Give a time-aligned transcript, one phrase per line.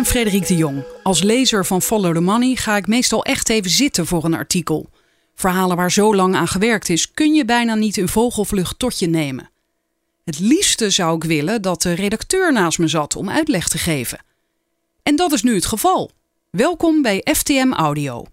[0.00, 0.82] ben Frederik de Jong.
[1.02, 4.88] Als lezer van Follow the Money ga ik meestal echt even zitten voor een artikel.
[5.34, 9.06] Verhalen waar zo lang aan gewerkt is, kun je bijna niet in vogelvlucht tot je
[9.06, 9.50] nemen.
[10.24, 14.18] Het liefste zou ik willen dat de redacteur naast me zat om uitleg te geven.
[15.02, 16.10] En dat is nu het geval.
[16.50, 18.24] Welkom bij FTM Audio.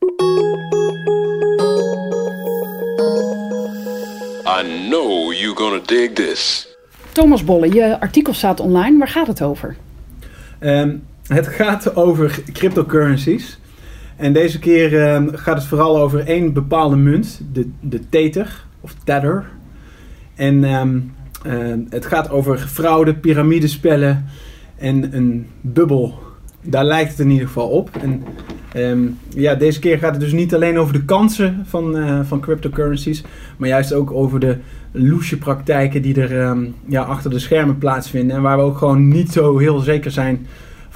[4.45, 6.67] I know you're gonna dig this.
[7.11, 8.97] Thomas Bolle, je artikel staat online.
[8.97, 9.77] Waar gaat het over?
[10.59, 10.95] Ehm,
[11.27, 13.59] het gaat over cryptocurrencies.
[14.15, 18.93] En deze keer ehm, gaat het vooral over één bepaalde munt, de, de Tether of
[19.03, 19.45] Tether.
[20.35, 20.99] En ehm,
[21.43, 24.25] ehm, het gaat over fraude, piramidespellen
[24.77, 26.19] en een bubbel.
[26.61, 27.89] Daar lijkt het in ieder geval op.
[28.01, 28.23] En
[28.73, 32.39] ehm, ja, deze keer gaat het dus niet alleen over de kansen van, eh, van
[32.39, 33.23] cryptocurrencies,
[33.57, 34.57] maar juist ook over de
[34.91, 38.35] loesje praktijken die er ja, achter de schermen plaatsvinden.
[38.35, 40.47] En waar we ook gewoon niet zo heel zeker zijn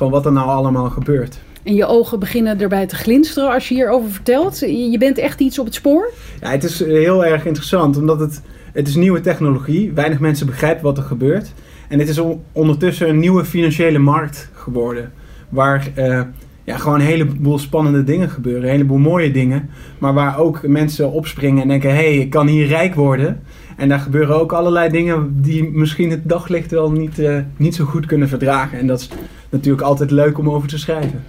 [0.02, 1.40] van wat er nou allemaal gebeurt.
[1.64, 4.60] En je ogen beginnen erbij te glinsteren als je hierover vertelt.
[4.60, 6.12] Je bent echt iets op het spoor?
[6.42, 8.42] Ja, het is heel erg interessant, omdat het,
[8.74, 9.92] het is nieuwe technologie.
[9.92, 11.54] Weinig mensen begrijpen wat er gebeurt.
[11.90, 15.12] En het is on- ondertussen een nieuwe financiële markt geworden.
[15.50, 16.22] Waar eh,
[16.64, 18.64] ja, gewoon een heleboel spannende dingen gebeuren.
[18.64, 19.70] Een heleboel mooie dingen.
[20.00, 21.90] Maar waar ook mensen opspringen en denken...
[21.90, 23.42] hé, hey, ik kan hier rijk worden.
[23.78, 25.42] En daar gebeuren ook allerlei dingen...
[25.42, 28.80] die misschien het daglicht wel niet, eh, niet zo goed kunnen verdragen.
[28.80, 29.10] En dat is
[29.52, 31.24] natuurlijk altijd leuk om over te schrijven.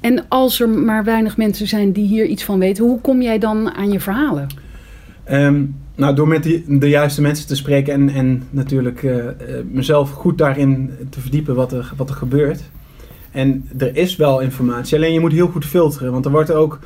[0.00, 3.38] En als er maar weinig mensen zijn die hier iets van weten, hoe kom jij
[3.38, 4.46] dan aan je verhalen?
[5.24, 9.34] Ehm, nou, door met die, de juiste mensen te spreken en, en natuurlijk eh, eh,
[9.70, 12.62] mezelf goed daarin te verdiepen wat er, wat er gebeurt.
[13.30, 16.12] En er is wel informatie, alleen je moet heel goed filteren.
[16.12, 16.78] Want er, wordt ook,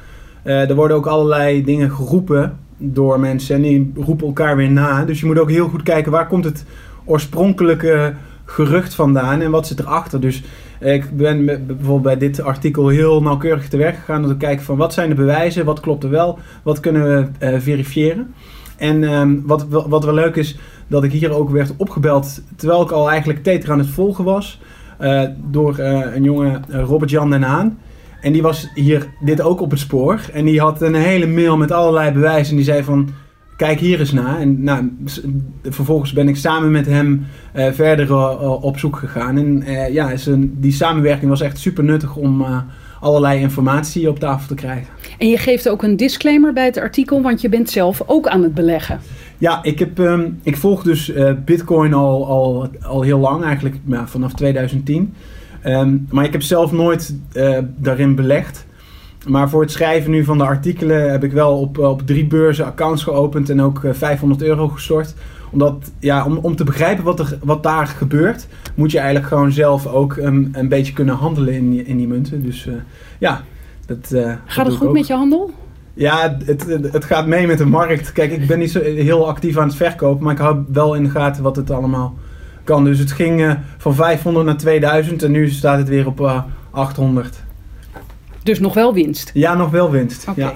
[0.42, 5.04] eh, er worden ook allerlei dingen geroepen door mensen en die roepen elkaar weer na.
[5.04, 6.64] Dus je moet ook heel goed kijken waar komt het
[7.04, 10.20] oorspronkelijke gerucht vandaan en wat zit erachter.
[10.20, 10.42] Dus
[10.80, 14.76] ik ben bijvoorbeeld bij dit artikel heel nauwkeurig te werk gegaan om te kijken van
[14.76, 18.34] wat zijn de bewijzen, wat klopt er wel, wat kunnen we eh, verifiëren.
[18.76, 22.90] En ehm, wat, wat wel leuk is, dat ik hier ook werd opgebeld terwijl ik
[22.90, 24.60] al eigenlijk Tetra aan het volgen was.
[24.98, 27.78] eh, door eh, een jongen, Robert-Jan den Haan.
[28.20, 30.20] En die was hier dit ook op het spoor.
[30.32, 32.50] En die had een hele mail met allerlei bewijzen.
[32.50, 33.08] En die zei van,
[33.66, 34.38] kijk hier eens naar.
[34.38, 34.96] En nou,
[35.62, 39.36] vervolgens ben ik samen met hem eh, verder eh, op zoek gegaan.
[39.36, 42.58] En eh, ja, is een, die samenwerking was echt super nuttig om eh,
[43.00, 44.86] allerlei informatie op tafel te krijgen.
[45.18, 48.42] En je geeft ook een disclaimer bij het artikel, want je bent zelf ook aan
[48.42, 49.00] het beleggen.
[49.38, 53.76] Ja, ik, heb, ehm, ik volg dus eh, Bitcoin al, al, al heel lang, eigenlijk
[53.86, 55.14] ja, vanaf 2010.
[55.62, 58.66] Ehm, maar ik heb zelf nooit eh, daarin belegd.
[59.26, 62.64] Maar voor het schrijven nu van de artikelen heb ik wel op, op drie beurzen
[62.64, 65.14] accounts geopend en ook eh, 500 euro gestort.
[65.50, 69.52] Omdat, ja, om, om te begrijpen wat, er, wat daar gebeurt, moet je eigenlijk gewoon
[69.52, 72.42] zelf ook een, een beetje kunnen handelen in, die- in die munten.
[72.42, 72.74] Dus eh,
[73.18, 73.42] ja,
[73.86, 74.12] dat.
[74.12, 74.92] eh, dat Gaat het goed ook.
[74.92, 75.50] met je handel?
[75.94, 78.12] Ja, het, het, gaat mee met de markt.
[78.12, 81.02] Kijk, ik ben niet zo heel actief aan het verkopen, maar ik hou wel in
[81.04, 82.14] de gaten wat het allemaal
[82.64, 82.84] kan.
[82.84, 86.42] Dus het ging eh, van 500 naar 2000 en nu staat het weer op eh,
[86.70, 87.42] 800.
[88.50, 89.30] Dus nog wel winst.
[89.34, 90.28] Ja, nog wel winst.
[90.28, 90.40] Oké.
[90.40, 90.54] Ja.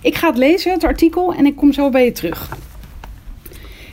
[0.00, 2.48] Ik ga het lezen, het artikel, en ik kom zo bij je terug.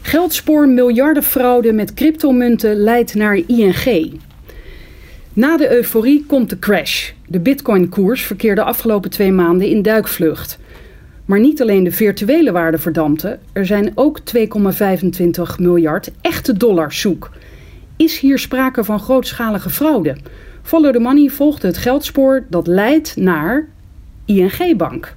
[0.01, 4.19] Geldspoor miljardenfraude met cryptomunten leidt naar ING.
[5.33, 7.11] Na de euforie komt de crash.
[7.27, 10.59] De bitcoin-koers verkeerde afgelopen twee maanden in duikvlucht.
[11.25, 14.43] Maar niet alleen de virtuele waarde verdampte, er zijn ook 2,25
[15.57, 17.31] miljard echte dollars zoek.
[17.95, 20.15] Is hier sprake van grootschalige fraude?
[20.71, 23.67] Follow the Money volgt het geldspoor dat leidt naar
[24.25, 25.15] ING-bank.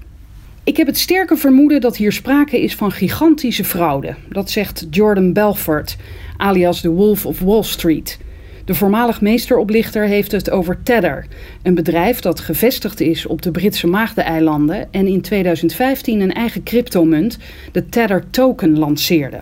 [0.64, 4.14] Ik heb het sterke vermoeden dat hier sprake is van gigantische fraude.
[4.28, 5.96] Dat zegt Jordan Belfort,
[6.36, 8.18] alias de Wolf of Wall Street.
[8.64, 11.26] De voormalig meesteroplichter heeft het over Tether,
[11.62, 17.38] een bedrijf dat gevestigd is op de Britse Maagdeneilanden en in 2015 een eigen cryptomunt,
[17.72, 19.40] de Tether Token, lanceerde.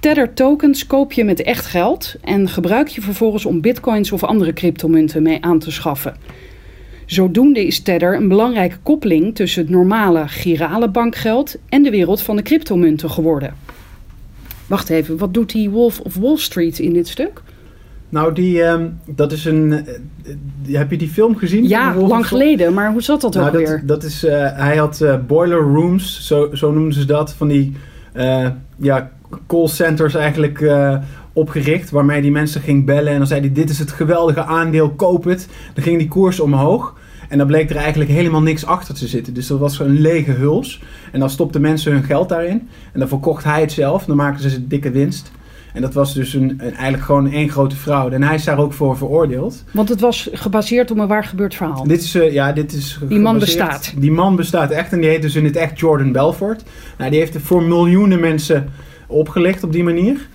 [0.00, 4.52] Tether tokens koop je met echt geld en gebruik je vervolgens om bitcoins of andere
[4.52, 6.16] cryptomunten mee aan te schaffen.
[7.06, 12.36] Zodoende is Tether een belangrijke koppeling tussen het normale girale bankgeld en de wereld van
[12.36, 13.54] de cryptomunten geworden.
[14.66, 17.42] Wacht even, wat doet die Wolf of Wall Street in dit stuk?
[18.08, 19.72] Nou, die, ehm, dat is een.
[19.72, 19.78] eh,
[20.66, 21.68] eh, heb je die film gezien?
[21.68, 23.82] Ja, lang geleden, maar hoe zat dat Nou, ook dat, weer?
[23.86, 27.72] dat is, eh, hij had boiler rooms, zo, zo noemden ze dat, van die
[28.76, 29.10] ja,
[29.46, 30.96] call centers eigenlijk eh,
[31.32, 34.90] opgericht, waarmee die mensen ging bellen en dan zei hij, dit is het geweldige aandeel,
[34.90, 35.48] koop het.
[35.74, 36.96] Dan ging die koers omhoog
[37.28, 39.34] en dan bleek er eigenlijk helemaal niks achter te zitten.
[39.34, 40.82] Dus dat was een lege huls
[41.12, 44.50] en dan stopten mensen hun geld daarin en dan verkocht hij het zelf, dan maakten
[44.50, 45.30] ze dikke winst.
[45.72, 48.14] En dat was dus een, een, eigenlijk gewoon één grote fraude.
[48.14, 49.64] En hij is daar ook voor veroordeeld.
[49.70, 51.84] Want het was gebaseerd op een waar gebeurd verhaal.
[51.84, 53.92] Dit is, uh, ja, dit is die man bestaat.
[53.96, 56.62] Die man bestaat echt en die heet dus in het echt Jordan Belfort.
[56.98, 58.68] Nou, die heeft voor miljoenen mensen
[59.08, 60.28] opgelicht op die manier.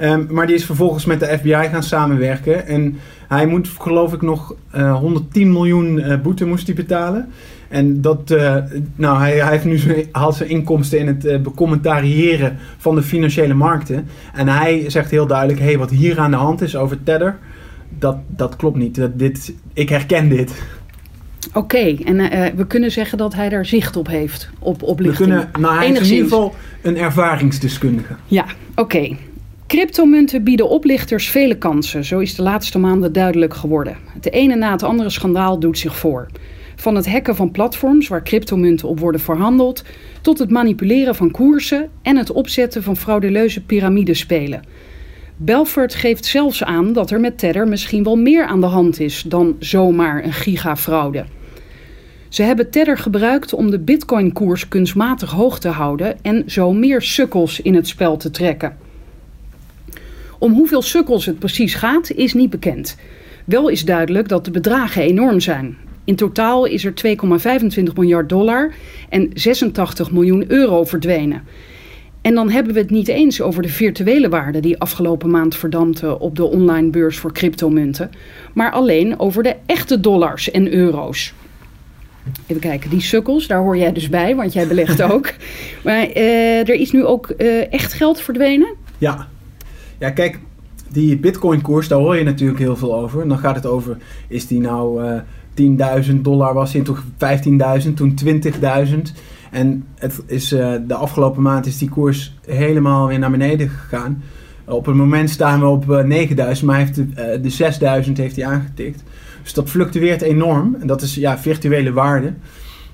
[0.00, 2.66] Um, maar die is vervolgens met de FBI gaan samenwerken.
[2.66, 2.98] En
[3.28, 7.28] hij moet, geloof ik, nog uh, 110 miljoen uh, boete moest hij betalen.
[7.68, 8.56] En dat, uh,
[8.94, 14.06] nou, hij, hij, heeft nu haalt zijn inkomsten in het becommentariëren van de financiële markten.
[14.34, 17.38] En hij zegt heel duidelijk: hé, hey, wat hier aan de hand is over Tether,
[17.98, 18.94] dat, dat klopt niet.
[18.94, 20.62] Dat, dit, ik herken dit.
[21.48, 25.28] Oké, okay, en uh, we kunnen zeggen dat hij daar zicht op heeft, op oplichting.
[25.28, 26.10] We kunnen, nou, hij Enigszins.
[26.10, 28.14] is in ieder geval een ervaringsdeskundige.
[28.26, 28.80] Ja, oké.
[28.80, 29.16] Okay.
[29.66, 33.96] Cryptomunten bieden oplichters vele kansen, zo is de laatste maanden duidelijk geworden.
[34.06, 36.26] Het ene na het andere schandaal doet zich voor.
[36.76, 39.84] Van het hacken van platforms waar cryptomunten op worden verhandeld,
[40.20, 44.62] tot het manipuleren van koersen en het opzetten van frauduleuze piramidespelen.
[45.42, 49.22] Belfort geeft zelfs aan dat er met Tether misschien wel meer aan de hand is
[49.26, 51.24] dan zomaar een gigafraude.
[52.28, 57.60] Ze hebben Tether gebruikt om de bitcoin-koers kunstmatig hoog te houden en zo meer sukkels
[57.60, 58.76] in het spel te trekken.
[60.38, 62.96] Om hoeveel sukkels het precies gaat, is niet bekend.
[63.44, 65.76] Wel is duidelijk dat de bedragen enorm zijn.
[66.04, 68.74] In totaal is er 2,25 miljard dollar
[69.08, 71.42] en 86 miljoen euro verdwenen.
[72.20, 76.18] En dan hebben we het niet eens over de virtuele waarde die afgelopen maand verdampte
[76.18, 78.10] op de online beurs voor cryptomunten,
[78.52, 81.32] maar alleen over de echte dollars en euro's.
[82.46, 85.32] Even kijken, die sukkels, daar hoor jij dus bij, want jij belegt ook.
[85.84, 88.74] maar uh, er is nu ook uh, echt geld verdwenen?
[88.98, 89.28] Ja.
[89.98, 90.38] Ja, kijk,
[90.88, 93.22] die Bitcoin-koers, daar hoor je natuurlijk heel veel over.
[93.22, 93.96] En dan gaat het over,
[94.28, 96.96] is die nou uh, 10.000 dollar was in, toen
[97.84, 98.32] 15.000, toen 20.000.
[99.50, 104.22] En het is, uh, de afgelopen maand is die koers helemaal weer naar beneden gegaan.
[104.64, 107.06] Op het moment staan we op uh, 9000, maar heeft de,
[107.36, 109.02] uh, de 6000 heeft hij aangetikt.
[109.42, 110.76] Dus dat fluctueert enorm.
[110.80, 112.32] En dat is ja, virtuele waarde.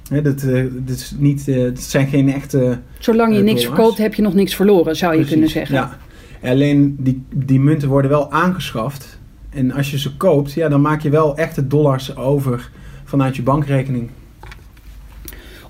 [0.08, 2.78] He, dat, uh, dat, is niet, uh, dat zijn geen echte.
[2.98, 5.74] Zolang je niks verkoopt, heb je nog niks verloren, zou je kunnen zeggen.
[5.74, 5.98] Ja.
[6.42, 9.18] Alleen die, die munten worden wel aangeschaft.
[9.50, 12.70] En als je ze koopt, ja, dan maak je wel echte dollars over
[13.04, 14.10] vanuit je bankrekening.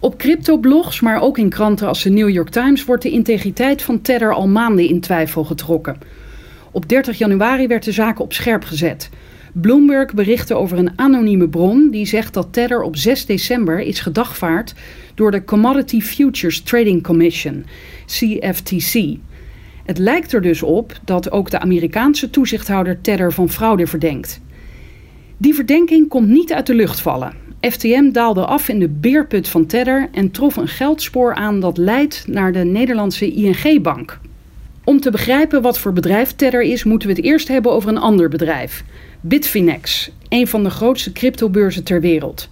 [0.06, 4.00] Op cryptoblogs, maar ook in kranten als de New York Times, wordt de integriteit van
[4.00, 5.99] Tether al maanden in twijfel getrokken.
[6.70, 9.11] Op 30 januari werd de zaak op scherp gezet.
[9.53, 14.75] Bloomberg berichtte over een anonieme bron die zegt dat Tether op 6 december is gedagvaard
[15.14, 17.64] door de Commodity Futures Trading Commission,
[18.06, 19.17] CFTC.
[19.85, 24.41] Het lijkt er dus op dat ook de Amerikaanse toezichthouder Tether van fraude verdenkt.
[25.37, 27.46] Die verdenking komt niet uit de lucht vallen.
[27.61, 32.25] FTM daalde af in de beerput van Tether en trof een geldspoor aan dat leidt
[32.29, 34.19] naar de Nederlandse ING-bank.
[34.85, 37.99] Om te begrijpen wat voor bedrijf Tether is, moeten we het eerst hebben over een
[37.99, 38.85] ander bedrijf.
[39.20, 42.49] Bitfinex, een van de grootste cryptobeurzen ter wereld.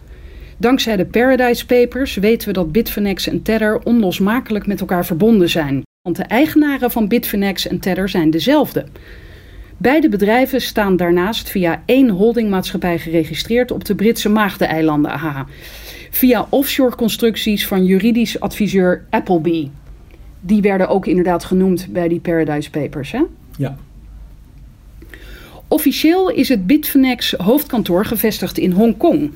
[0.57, 5.83] Dankzij de Paradise Papers weten we dat Bitfinex en Tether onlosmakelijk met elkaar verbonden zijn.
[6.03, 8.87] Want de eigenaren van Bitfinex en Tether zijn dezelfde.
[9.77, 15.21] Beide bedrijven staan daarnaast via één holdingmaatschappij geregistreerd op de Britse Maagdeneilanden.
[16.11, 19.69] Via offshore constructies van juridisch adviseur Appleby.
[20.41, 23.23] Die werden ook inderdaad genoemd bij die Paradise Papers, hè?
[23.57, 23.77] Ja.
[25.69, 29.33] Officieel is het Bitfinex hoofdkantoor gevestigd in Hongkong.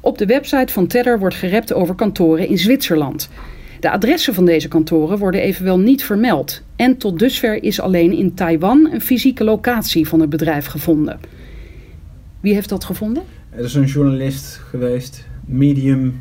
[0.00, 3.28] Op de website van Tether wordt gerept over kantoren in Zwitserland.
[3.80, 6.62] De adressen van deze kantoren worden evenwel niet vermeld.
[6.76, 11.18] En tot dusver is alleen in Taiwan een fysieke locatie van het bedrijf gevonden.
[12.40, 13.22] Wie heeft dat gevonden?
[13.50, 16.20] Er is een journalist geweest, Medium.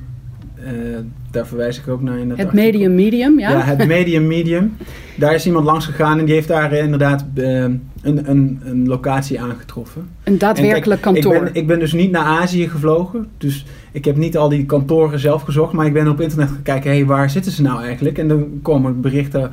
[0.59, 0.97] Uh,
[1.31, 3.51] daar verwijs ik ook naar in het, het Medium Medium, ja?
[3.51, 4.77] Ja, het Medium Medium.
[5.17, 8.87] Daar is iemand langs gegaan en die heeft daar uh, inderdaad uh, een, een, een
[8.87, 10.07] locatie aangetroffen.
[10.23, 11.35] Een daadwerkelijk kijk, kantoor.
[11.35, 13.27] Ik ben, ik ben dus niet naar Azië gevlogen.
[13.37, 13.65] Dus
[13.98, 15.74] ik heb niet al die kantoren zelf gezocht.
[15.74, 18.18] Maar ik ben op internet gaan kijken, hey, waar zitten ze nou eigenlijk?
[18.18, 19.51] En dan komen berichten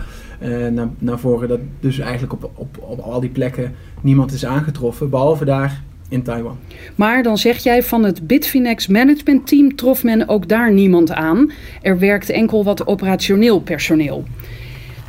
[0.72, 5.10] naar, naar voren dat dus eigenlijk op, op, op al die plekken niemand is aangetroffen.
[5.10, 6.58] Behalve daar in Taiwan.
[6.94, 11.52] Maar dan zeg jij van het Bitfinex management team trof men ook daar niemand aan.
[11.82, 14.24] Er werkt enkel wat operationeel personeel.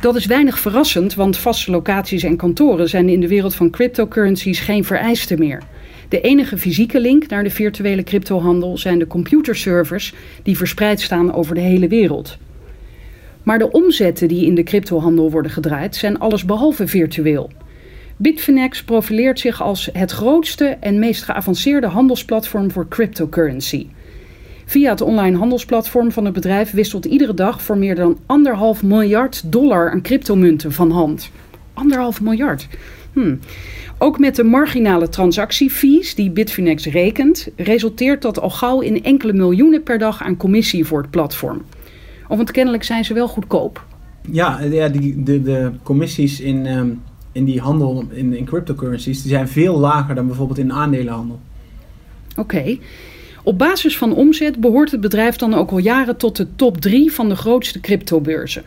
[0.00, 4.60] Dat is weinig verrassend, want vaste locaties en kantoren zijn in de wereld van cryptocurrencies
[4.60, 5.62] geen vereiste meer.
[6.08, 11.54] De enige fysieke link naar de virtuele cryptohandel zijn de computerservers die verspreid staan over
[11.54, 12.38] de hele wereld.
[13.42, 17.50] Maar de omzetten die in de cryptohandel worden gedraaid zijn allesbehalve virtueel.
[18.16, 23.86] Bitfinex profileert zich als het grootste en meest geavanceerde handelsplatform voor cryptocurrency.
[24.64, 29.52] Via het online handelsplatform van het bedrijf wisselt iedere dag voor meer dan anderhalf miljard
[29.52, 31.30] dollar aan cryptomunten van hand.
[31.74, 32.68] Anderhalf miljard.
[33.12, 33.34] Hm.
[33.98, 39.82] Ook met de marginale transactiefees die Bitfinex rekent, resulteert dat al gauw in enkele miljoenen
[39.82, 41.62] per dag aan commissie voor het platform.
[42.28, 43.84] Oh, want kennelijk zijn ze wel goedkoop.
[44.30, 46.88] Ja, ja die, de, de commissies in, ehm,
[47.32, 51.40] in die handel in, in cryptocurrencies die zijn veel lager dan bijvoorbeeld in aandelenhandel.
[52.36, 52.78] Oké.
[53.42, 57.12] Op basis van omzet behoort het bedrijf dan ook al jaren tot de top 3
[57.12, 58.64] van de grootste cryptobeurzen.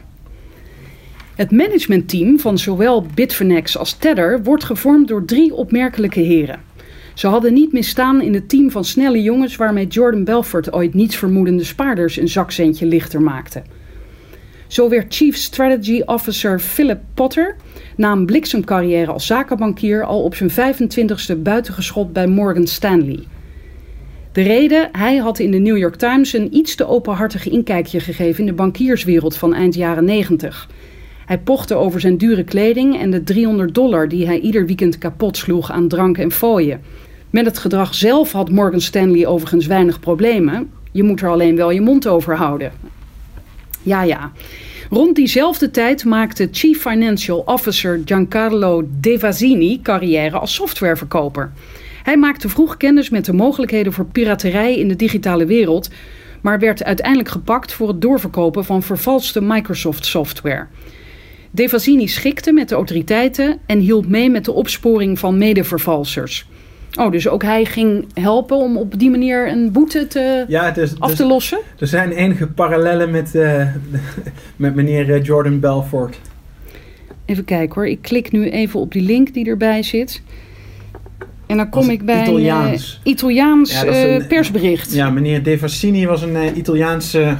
[1.39, 6.59] Het managementteam van zowel Bitfinex als Tether wordt gevormd door drie opmerkelijke heren.
[7.13, 11.63] Ze hadden niet misstaan in het team van snelle jongens waarmee Jordan Belfort ooit nietsvermoedende
[11.63, 13.61] spaarders een zakcentje lichter maakte.
[14.67, 17.55] Zo werd Chief Strategy Officer Philip Potter
[17.95, 23.23] na een bliksemcarrière als zakenbankier al op zijn 25ste buitengeschot bij Morgan Stanley.
[24.31, 28.39] De reden, hij had in de New York Times een iets te openhartig inkijkje gegeven
[28.39, 30.67] in de bankierswereld van eind jaren 90.
[31.29, 35.37] Hij pochte over zijn dure kleding en de 300 dollar die hij ieder weekend kapot
[35.37, 36.81] sloeg aan drank en fooien.
[37.29, 40.71] Met het gedrag zelf had Morgan Stanley overigens weinig problemen.
[40.91, 42.71] Je moet er alleen wel je mond over houden.
[43.81, 44.31] Ja, ja.
[44.89, 51.51] Rond diezelfde tijd maakte Chief Financial Officer Giancarlo Devasini carrière als softwareverkoper.
[52.03, 55.89] Hij maakte vroeg kennis met de mogelijkheden voor piraterij in de digitale wereld,
[56.41, 60.67] maar werd uiteindelijk gepakt voor het doorverkopen van vervalste Microsoft software.
[61.51, 66.47] Devasini schikte met de autoriteiten en hielp mee met de opsporing van medevervalsers.
[66.99, 70.99] Oh, dus ook hij ging helpen om op die manier een boete te, Ja, dus,
[70.99, 71.59] af dus te lossen?
[71.79, 73.67] er zijn enige parallellen met, eh,
[74.55, 76.19] met meneer eh, Jordan Belfort.
[77.25, 80.21] Even kijken hoor, ik klik nu even op die link die erbij zit.
[81.45, 82.99] En dan kom ik bij Italiaans.
[83.03, 84.93] eh, Italiaans Ja, een- persbericht.
[84.93, 87.37] Ja, meneer Devasini was een Italiaanse...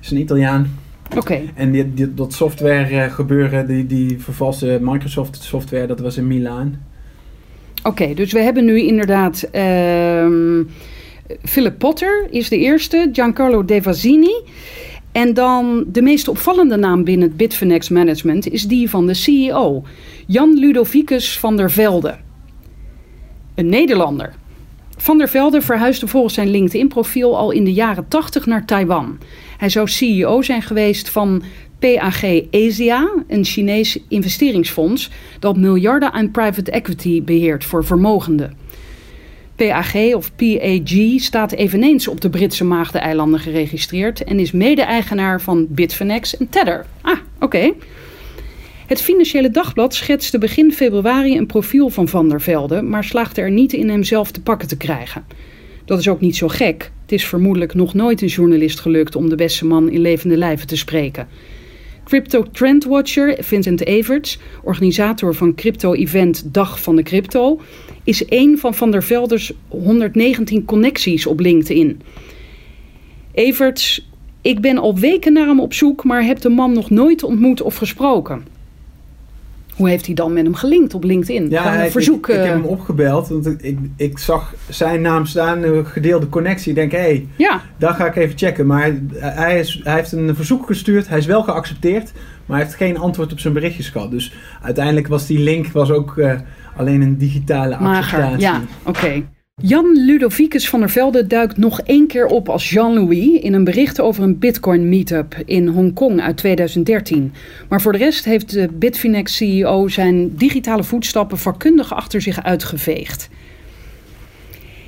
[0.00, 0.78] is een Italiaan.
[1.16, 6.16] Oké, En die, die- dat software eh, gebeuren, die, die vervalste Microsoft software, dat was
[6.16, 6.80] in Milaan.
[7.82, 10.62] Oké, dus we hebben nu inderdaad ehm
[11.42, 14.34] Philip Potter is de eerste, Giancarlo Devasini.
[15.12, 19.82] En dan de meest opvallende naam binnen het Bitfinex management is die van de CEO,
[20.26, 22.14] Jan Ludovicus van der Velde.
[23.54, 24.34] Een Nederlander.
[24.96, 29.18] Van der Velde verhuisde volgens zijn LinkedIn-profiel al in de jaren 80 naar Taiwan.
[29.56, 31.42] Hij zou CEO zijn geweest van
[31.78, 38.56] PAG Asia, een Chinees investeringsfonds dat miljarden aan private equity beheert voor vermogenden.
[39.56, 46.36] PAG of PAG staat eveneens op de Britse Maagdeneilanden geregistreerd en is mede-eigenaar van Bitfinex
[46.36, 46.86] en Tether.
[47.00, 47.72] Ah, oké.
[48.86, 53.50] Het Financiële Dagblad schetste begin februari een profiel van Van der Velde, maar slaagde er
[53.50, 55.24] niet in hem zelf te pakken te krijgen.
[55.84, 56.90] Dat is ook niet zo gek.
[57.02, 60.66] Het is vermoedelijk nog nooit een journalist gelukt om de beste man in levende lijven
[60.66, 61.28] te spreken.
[62.04, 67.60] Crypto Trendwatcher Vincent Everts, organisator van crypto-event Dag van de Crypto,
[68.04, 72.00] is een van Van der Velders 119 connecties op LinkedIn.
[73.32, 74.08] Everts,
[74.42, 77.62] ik ben al weken naar hem op zoek, maar heb de man nog nooit ontmoet
[77.62, 78.53] of gesproken.
[79.76, 81.42] Hoe heeft hij dan met hem gelinkt op LinkedIn?
[81.56, 82.28] Gewoon een hij- verzoek.
[82.28, 85.86] Ik, ik eh, heb hem opgebeld, want ik, ik, ik zag zijn naam staan, een
[85.86, 86.68] gedeelde connectie.
[86.68, 88.66] Ik denk, hé, hey, ja, daar ga ik even checken.
[88.66, 92.12] Maar hij, is, hij heeft een verzoek gestuurd, hij is wel geaccepteerd,
[92.46, 94.10] maar hij heeft geen antwoord op zijn berichtjes gehad.
[94.10, 96.32] Dus uiteindelijk was die link was ook eh,
[96.76, 98.18] alleen een digitale mager.
[98.18, 98.40] acceptatie.
[98.40, 99.22] Ja, oké.
[99.62, 104.00] Jan Ludovicus van der Velde duikt nog één keer op als Jean-Louis in een bericht
[104.00, 107.32] over een Bitcoin meetup in Hongkong uit 2013.
[107.68, 113.28] Maar voor de rest heeft de Bitfinex CEO zijn digitale voetstappen vakkundig achter zich uitgeveegd.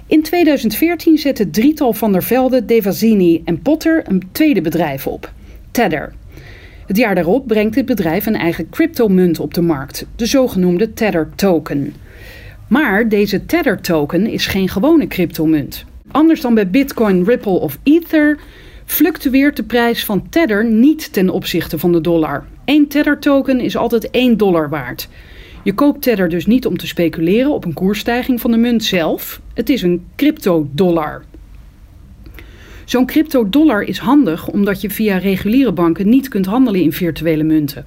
[0.07, 5.33] In 2014 zette het drietal van der Velde, Devasini en Potter een tweede bedrijf op,
[5.71, 6.13] Tether.
[6.87, 11.29] Het jaar daarop brengt dit bedrijf een eigen cryptomunt op de markt, de zogenoemde Tether
[11.35, 11.95] Token.
[12.69, 15.85] Maar deze Tether token is geen gewone cryptomunt.
[16.11, 18.39] Anders dan bij Bitcoin, Ripple of Ether
[18.85, 22.45] fluctueert de prijs van Tether niet ten opzichte van de dollar.
[22.65, 25.09] Eén Tether token is altijd 1 dollar waard.
[25.63, 29.41] Je koopt Tether dus niet om te speculeren op een koersstijging van de munt zelf.
[29.55, 31.25] Het is een crypto-dollar.
[32.85, 37.87] Zo'n crypto-dollar is handig omdat je via reguliere banken niet kunt handelen in virtuele munten.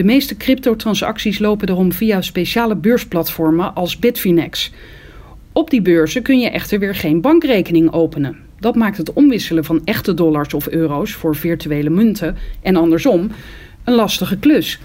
[0.00, 4.72] De meeste cryptotransacties lopen daarom via speciale beursplatformen als Bitfinex.
[5.52, 8.36] Op die beurzen kun je echter weer geen bankrekening openen.
[8.58, 13.30] Dat maakt het omwisselen van echte dollars of euro's voor virtuele munten en andersom
[13.84, 14.80] een lastige klus.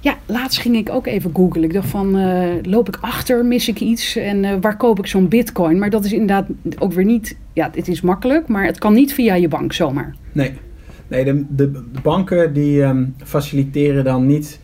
[0.00, 1.64] Ja, laatst ging ik ook even googlen.
[1.64, 5.06] Ik dacht van, eh, loop ik achter, mis ik iets en eh, waar koop ik
[5.06, 5.78] zo'n bitcoin?
[5.78, 6.46] Maar dat is inderdaad
[6.78, 10.14] ook weer niet, ja, het is makkelijk, maar het kan niet via je bank zomaar.
[10.32, 10.52] Nee,
[11.08, 14.60] nee de, de, banken die ehm, faciliteren dan niet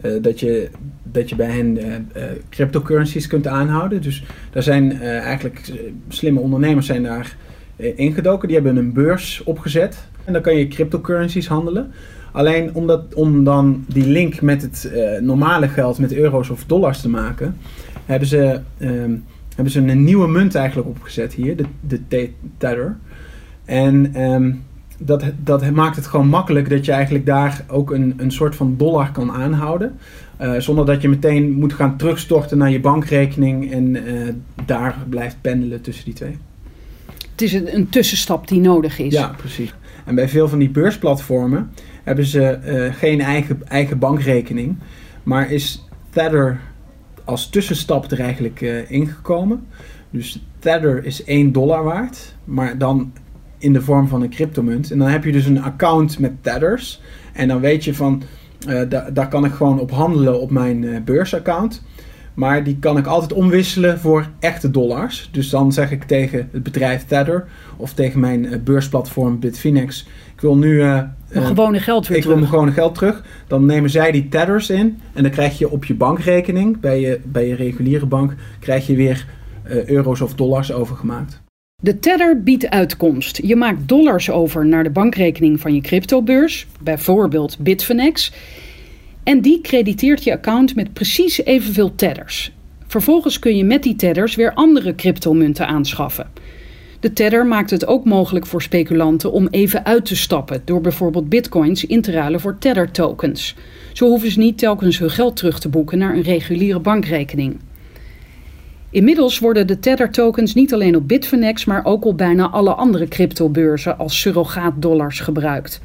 [0.00, 0.68] eh, dat, je,
[1.02, 1.78] dat je bij hen
[2.12, 4.02] eh, cryptocurrencies kunt aanhouden.
[4.02, 5.72] Dus daar zijn eigenlijk
[6.08, 7.36] slimme ondernemers zijn daar
[7.76, 8.48] ingedoken.
[8.48, 10.06] Die hebben een beurs opgezet.
[10.24, 11.92] En dan kan je cryptocurrencies handelen.
[12.32, 17.00] Alleen om, dat, om dan die link met het normale geld, met euro's of dollars
[17.00, 17.56] te maken,
[18.06, 19.16] hebben ze, ehm,
[19.54, 22.96] hebben ze een nieuwe munt eigenlijk opgezet hier, de, de Te- Tether.
[23.64, 24.52] En ehm,
[25.04, 28.74] dat, dat maakt het gewoon makkelijk dat je eigenlijk daar ook een, een soort van
[28.76, 29.98] dollar kan aanhouden.
[30.36, 34.34] eh, zonder dat je meteen moet gaan terugstorten naar je bankrekening en eh,
[34.66, 36.38] daar blijft pendelen tussen die twee.
[37.30, 39.12] Het is een, een tussenstap die nodig is.
[39.12, 39.74] Ja, precies.
[40.04, 41.70] En bij veel van die beursplatformen
[42.02, 44.76] hebben ze eh, geen eigen, eigen bankrekening.
[45.22, 46.60] Maar is Tether
[47.24, 49.66] als tussenstap er eigenlijk ingekomen.
[50.10, 53.12] Dus Tether is 1 dollar waard, maar dan
[53.62, 54.90] in de vorm van een cryptomunt.
[54.90, 57.00] En dan heb je dus een account met Tethers.
[57.32, 58.22] En dan weet je van,
[58.68, 61.82] eh, da- daar kan ik gewoon op handelen op mijn eh, beursaccount.
[62.34, 65.28] Maar die kan ik altijd omwisselen voor echte dollars.
[65.32, 67.44] Dus dan zeg ik tegen het bedrijf Tether
[67.76, 70.76] of tegen mijn eh, beursplatform Bitfinex: Ik wil nu.
[70.82, 72.50] Mijn gewone geld weer ik wil terug.
[72.50, 73.24] mijn gewone geld terug.
[73.46, 74.98] Dan nemen zij die tethers in.
[75.12, 78.96] En dan krijg je op je bankrekening, bij je, bij je reguliere bank, krijg je
[78.96, 79.26] weer
[79.86, 81.42] euro's of dollars overgemaakt.
[81.84, 83.40] De Tether biedt uitkomst.
[83.44, 88.32] Je maakt dollars over naar de bankrekening van je cryptobeurs, bijvoorbeeld Bitfinex.
[89.22, 92.52] En die crediteert je account met precies evenveel Tethers.
[92.86, 96.30] Vervolgens kun je met die Tethers weer andere cryptomunten aanschaffen.
[97.00, 101.28] De Tether maakt het ook mogelijk voor speculanten om even uit te stappen door bijvoorbeeld
[101.28, 103.54] bitcoins in te ruilen voor Tether tokens.
[103.92, 107.56] Zo hoeven ze niet telkens hun geld terug te boeken naar een reguliere bankrekening.
[108.92, 113.08] Inmiddels worden de Tether tokens niet alleen op Bitfinex, maar ook op bijna alle andere
[113.08, 115.80] cryptobeurzen als surrogaatdollars gebruikt.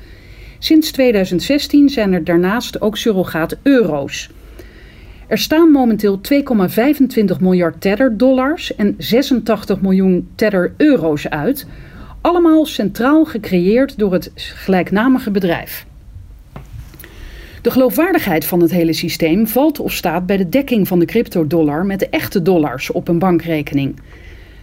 [0.59, 4.29] Sinds 2016 zijn er daarnaast ook surrogaat euro's.
[5.27, 11.67] Er staan momenteel 2,25 miljard Tether dollars en 86 miljoen Tether euro's uit,
[12.21, 15.85] allemaal centraal gecreëerd door het gelijknamige bedrijf.
[17.67, 21.85] De geloofwaardigheid van het hele systeem valt of staat bij de dekking van de cryptodollar
[21.85, 23.99] met de echte dollars op een bankrekening.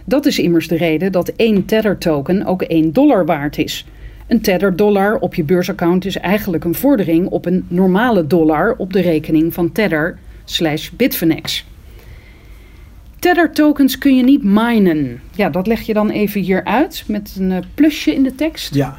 [0.05, 3.85] Dat is immers de reden dat één Tether token ook 1 dollar waard is.
[4.27, 8.93] Een Tether dollar op je beursaccount is eigenlijk een vordering op een normale dollar op
[8.93, 11.65] de rekening van Tether slash Bitfinex.
[13.19, 15.21] Tether tokens kun je niet minen.
[15.35, 18.75] Ja, dat leg je dan even hier uit met een eh, plusje in de tekst.
[18.75, 18.97] Ja.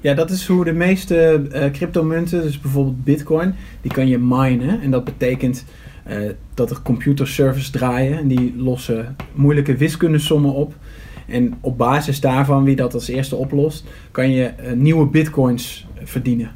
[0.00, 4.80] Ja, dat is hoe de meeste eh, cryptomunten, dus bijvoorbeeld Bitcoin, die kan je minen.
[4.80, 5.64] En dat betekent
[6.04, 6.16] eh,
[6.54, 10.74] dat er computerservers draaien en die lossen moeilijke wiskundesommen op.
[11.26, 16.50] En op basis daarvan, wie dat als eerste oplost, kan je eh, nieuwe bitcoins verdienen.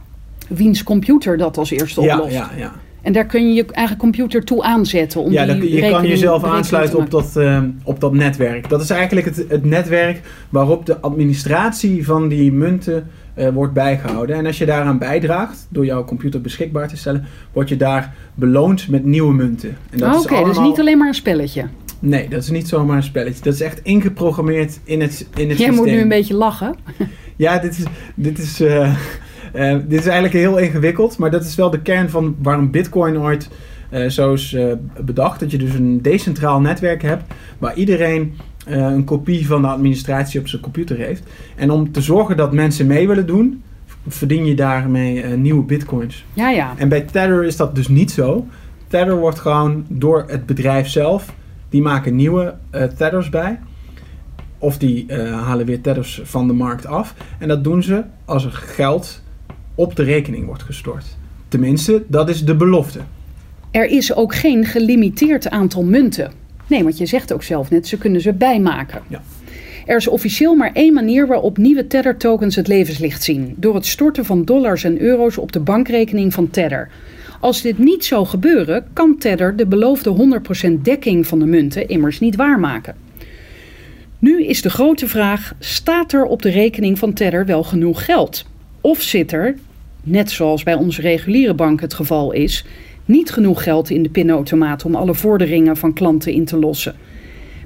[0.49, 2.35] Wiens computer dat als eerste Ja, oplost.
[2.35, 2.73] ja, ja.
[3.03, 5.21] En daar kun je je eigen computer toe aanzetten.
[5.21, 7.39] Om ja, die je rekening- kan jezelf aansluiten te op dat,
[7.83, 8.69] op dat netwerk.
[8.69, 14.37] Dat is eigenlijk het, het netwerk waarop de administratie van die munten eh, wordt bijgehouden.
[14.37, 18.89] En als je daaraan bijdraagt, door jouw computer beschikbaar te stellen, word je daar beloond
[18.89, 19.77] met nieuwe munten.
[19.91, 21.65] Is Oké, dus allemaal- niet alleen maar een spelletje.
[21.99, 23.43] Nee, dat is niet zomaar een spelletje.
[23.43, 25.75] Dat is echt ingeprogrammeerd in het, in het Jij systeem.
[25.75, 26.75] moet nu een beetje lachen.
[27.37, 28.95] Ja, dit is, dit, is, eh,
[29.53, 31.19] eh, dit is eigenlijk heel ingewikkeld.
[31.19, 33.49] Maar dat is wel de kern van waarom Bitcoin ooit
[34.09, 34.57] zo is
[35.05, 35.41] bedacht.
[35.41, 37.25] Dat je dus een decentraal netwerk hebt
[37.59, 41.23] waar iedereen eh, een kopie van de administratie op zijn computer heeft.
[41.57, 43.63] En om te zorgen dat mensen mee willen doen,
[44.09, 46.25] verdien je daarmee eh, nieuwe bitcoins.
[46.33, 46.75] Ja, ja.
[46.77, 48.47] En bij Tether is dat dus niet zo.
[48.89, 51.35] Tether wordt gewoon door het bedrijf zelf,
[51.69, 53.59] die maken nieuwe eh Tethers bij.
[54.59, 57.15] Of die halen weer Tethers van de markt af.
[57.39, 59.23] En dat doen ze als er geld
[59.75, 61.17] op de rekening wordt gestort.
[61.49, 63.01] Tenminste, dat is de belofte.
[63.71, 66.33] Er is ook geen gelimiteerd aantal munten.
[66.67, 69.03] Nee, want je zegt ook zelf net, ze kunnen ze bijmaken.
[69.09, 69.23] Ja.
[69.87, 73.55] Er is officieel maar één manier waarop nieuwe Tether tokens het levenslicht zien.
[73.57, 76.91] Door het storten van dollars en euro's op de bankrekening van Tether.
[77.41, 82.21] Als dit niet zou gebeuren, kan Tether de beloofde 100% dekking van de munten immers
[82.21, 82.95] niet waarmaken.
[84.19, 88.47] Nu is de grote vraag: staat er op de rekening van Tether wel genoeg geld?
[88.81, 89.57] Of zit er,
[90.03, 92.65] net zoals bij onze reguliere bank het geval is,
[93.05, 96.95] niet genoeg geld in de pinautomaat om alle vorderingen van klanten in te lossen?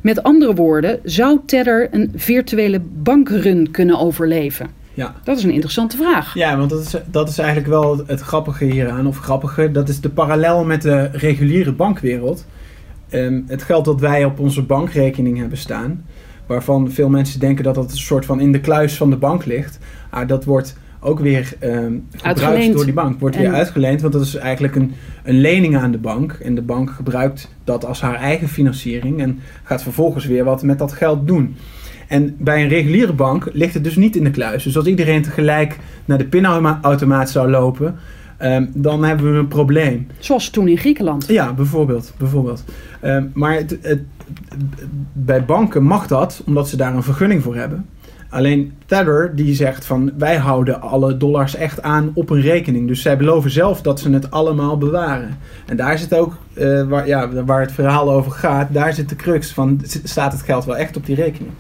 [0.02, 4.66] Met andere woorden, zou Tether een virtuele bankrun kunnen overleven?
[4.94, 5.14] Ja.
[5.24, 6.34] Dat is een interessante vraag.
[6.34, 9.06] Ja, want dat is, dat is eigenlijk wel het, grappige hieraan.
[9.06, 12.46] Of grappige, dat is de parallel met de reguliere bankwereld.
[13.08, 16.04] Ehm, het geld dat wij op onze bankrekening hebben staan,
[16.46, 19.44] waarvan veel mensen denken dat dat een soort van in de kluis van de bank
[19.44, 19.78] ligt,
[20.10, 22.74] ah, dat wordt ook weer ehm, gebruikt Uitgeleend.
[22.74, 23.20] door die bank.
[23.20, 24.92] Wordt En- weer uitgeleend, want dat is eigenlijk een,
[25.24, 26.32] een lening aan de bank.
[26.32, 30.78] En de bank gebruikt dat als haar eigen financiering en gaat vervolgens weer wat met
[30.78, 31.56] dat geld doen.
[32.08, 34.62] En bij een reguliere bank ligt het dus niet in de kluis.
[34.62, 37.94] Dus als iedereen tegelijk naar de pinautomaat zou lopen,
[38.36, 40.06] ehm, dan hebben we een probleem.
[40.18, 41.26] Zoals toen in Griekenland.
[41.28, 42.14] Ja, bijvoorbeeld.
[42.18, 42.64] bijvoorbeeld.
[43.00, 44.02] Ehm, maar het, het-
[45.12, 47.86] bij banken mag dat, omdat ze daar een vergunning voor hebben.
[48.30, 52.88] Alleen Tether die zegt van wij houden alle dollars echt aan op een rekening.
[52.88, 55.38] Dus zij beloven zelf dat ze het allemaal bewaren.
[55.66, 59.16] En daar zit ook, eh, waar, ja, waar het verhaal over gaat, daar zit de
[59.16, 61.52] crux van staat het geld wel echt op die rekening.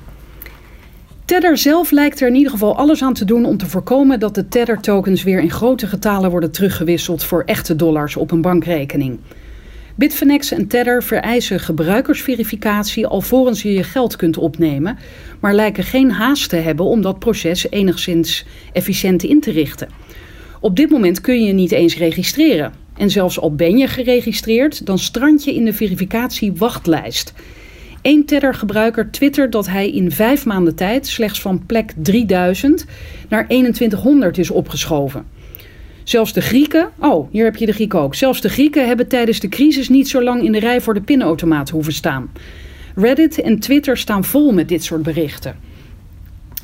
[1.24, 4.34] Tether zelf lijkt er in ieder geval alles aan te doen om te voorkomen dat
[4.34, 9.18] de Tether tokens weer in grote getalen worden teruggewisseld voor echte dollars op een bankrekening.
[9.98, 14.98] Bitfinex en Tether vereisen gebruikersverificatie alvorens je je geld kunt opnemen,
[15.40, 19.88] maar lijken geen haast te hebben om dat proces enigszins efficiënt in te richten.
[20.60, 22.72] Op dit moment kun je niet eens registreren.
[22.96, 27.32] En zelfs al ben je geregistreerd, dan strand je in de verificatiewachtlijst.
[28.02, 32.84] Eén Tether-gebruiker twittert dat hij in vijf maanden tijd slechts van plek 3000
[33.28, 35.37] naar 2100 is opgeschoven.
[36.08, 38.14] Zelfs de Grieken, oh, hier heb je de Grieken ook.
[38.14, 41.00] Zelfs de Grieken hebben tijdens de crisis niet zo lang in de rij voor de
[41.00, 42.30] pinautomaat hoeven staan.
[42.94, 45.56] Reddit en Twitter staan vol met dit soort berichten.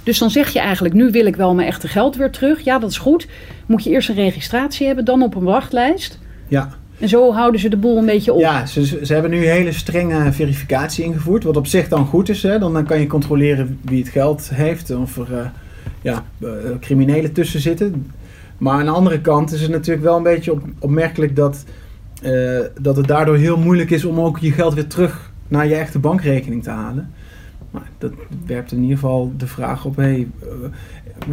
[0.02, 2.60] Dus dan zeg je eigenlijk, nu wil ik wel mijn echte geld weer terug.
[2.60, 3.26] Ja, dat is goed.
[3.66, 6.18] Moet je eerst een registratie hebben, dan op een wachtlijst.
[6.48, 8.40] Ja, En zo houden ze de boel een beetje op.
[8.40, 11.44] ja ze, ze hebben nu hele strenge verificatie ingevoerd.
[11.44, 12.42] Wat op zich dan goed is.
[12.42, 12.58] Hè?
[12.58, 14.90] Dan, dan kan je controleren wie het geld heeft.
[14.90, 15.46] Of er eh,
[16.02, 16.48] ja, eh,
[16.80, 18.06] criminelen tussen zitten.
[18.58, 21.64] Maar aan de andere kant is het natuurlijk wel een beetje op, opmerkelijk dat,
[22.22, 25.74] eh, dat het daardoor heel moeilijk is om ook je geld weer terug naar je
[25.74, 27.12] echte bankrekening te halen.
[27.70, 28.12] Maar dat
[28.46, 30.48] werpt in ieder geval de vraag op: hey, eh,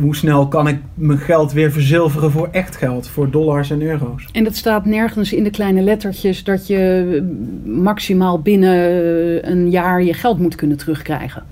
[0.02, 4.28] hoe snel kan ik mijn geld weer verzilveren voor echt geld, voor dollars en euro's?
[4.32, 7.22] En dat staat nergens in de kleine lettertjes dat je
[7.66, 11.44] maximaal binnen eh, een jaar je geld moet kunnen terugkrijgen.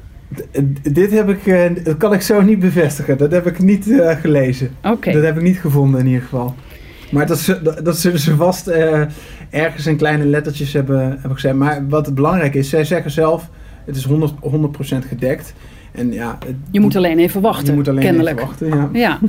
[0.91, 3.17] Dit heb ik, eh, dat kan ik zo niet bevestigen.
[3.17, 4.69] Dat heb ik niet eh, gelezen.
[5.13, 6.55] Dat heb ik niet gevonden in ieder geval.
[7.11, 9.01] Maar dat, ze- dat, dat zullen ze vast eh,
[9.49, 11.55] ergens in kleine lettertjes hebben, hebben gezegd.
[11.55, 13.49] Maar wat belangrijk is, zij zeggen zelf,
[13.85, 14.09] het is 100%,
[14.41, 15.53] 100% gedekt.
[15.91, 18.35] En ja, het- Je moet alleen even wachten, je moet alleen kennelijk.
[18.35, 18.67] even wachten.
[18.67, 18.89] Ja.
[18.93, 19.19] Ja.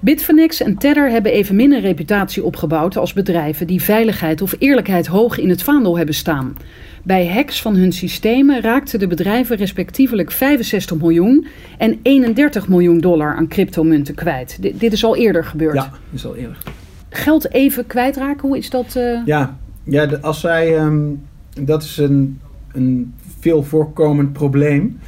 [0.00, 5.38] Bitfinex en Tether hebben evenmin een reputatie opgebouwd als bedrijven die veiligheid of eerlijkheid hoog
[5.38, 6.56] in het vaandel hebben staan.
[7.04, 11.46] Bij hacks van hun systemen raakten de bedrijven respectievelijk 65 miljoen
[11.78, 14.62] en 31 miljoen dollar aan cryptomunten kwijt.
[14.62, 15.74] Dit, dit is al eerder gebeurd.
[15.74, 16.58] ja, is al eerder.
[17.08, 18.96] Geld even kwijtraken, hoe is dat?
[18.96, 19.20] eh?
[19.24, 21.02] Ja, ja als zij, ehm,
[21.60, 22.40] dat is een,
[22.72, 24.98] een veel voorkomend probleem.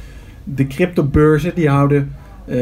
[0.43, 2.11] De cryptobeurzen die houden
[2.45, 2.55] eh,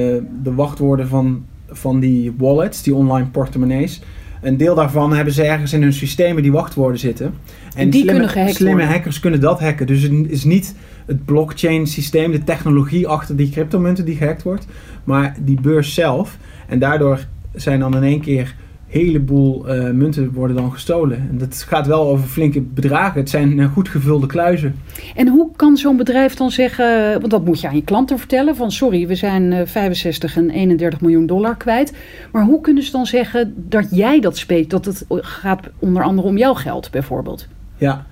[0.44, 4.02] de wachtwoorden van, van die wallets, die online portemonnees.
[4.46, 7.34] Een deel daarvan hebben ze ergens in hun systemen die wachtwoorden zitten.
[7.76, 8.88] En die kunnen slimme worden.
[8.88, 9.88] hackers kunnen dat hacken.
[9.88, 14.66] Dus het is niet het blockchain systeem, de technologie achter die cryptomunten die gehackt wordt.
[15.04, 16.38] Maar die beurs zelf.
[16.68, 18.56] En daardoor zijn dan in één keer
[18.88, 21.18] heleboel eh, munten worden dan gestolen.
[21.18, 23.20] En dat gaat wel over flinke bedragen.
[23.20, 24.76] Het zijn eh, goed gevulde kluizen.
[25.16, 28.56] En hoe kan zo'n bedrijf dan zeggen, want dat moet je aan je klanten vertellen,
[28.56, 31.94] van sorry, we zijn eh, 65 en 31 miljoen dollar kwijt.
[32.32, 36.28] Maar hoe kunnen ze dan zeggen dat jij dat speelt, dat het gaat onder andere
[36.28, 37.48] om jouw geld bijvoorbeeld?
[37.78, 38.06] Ja,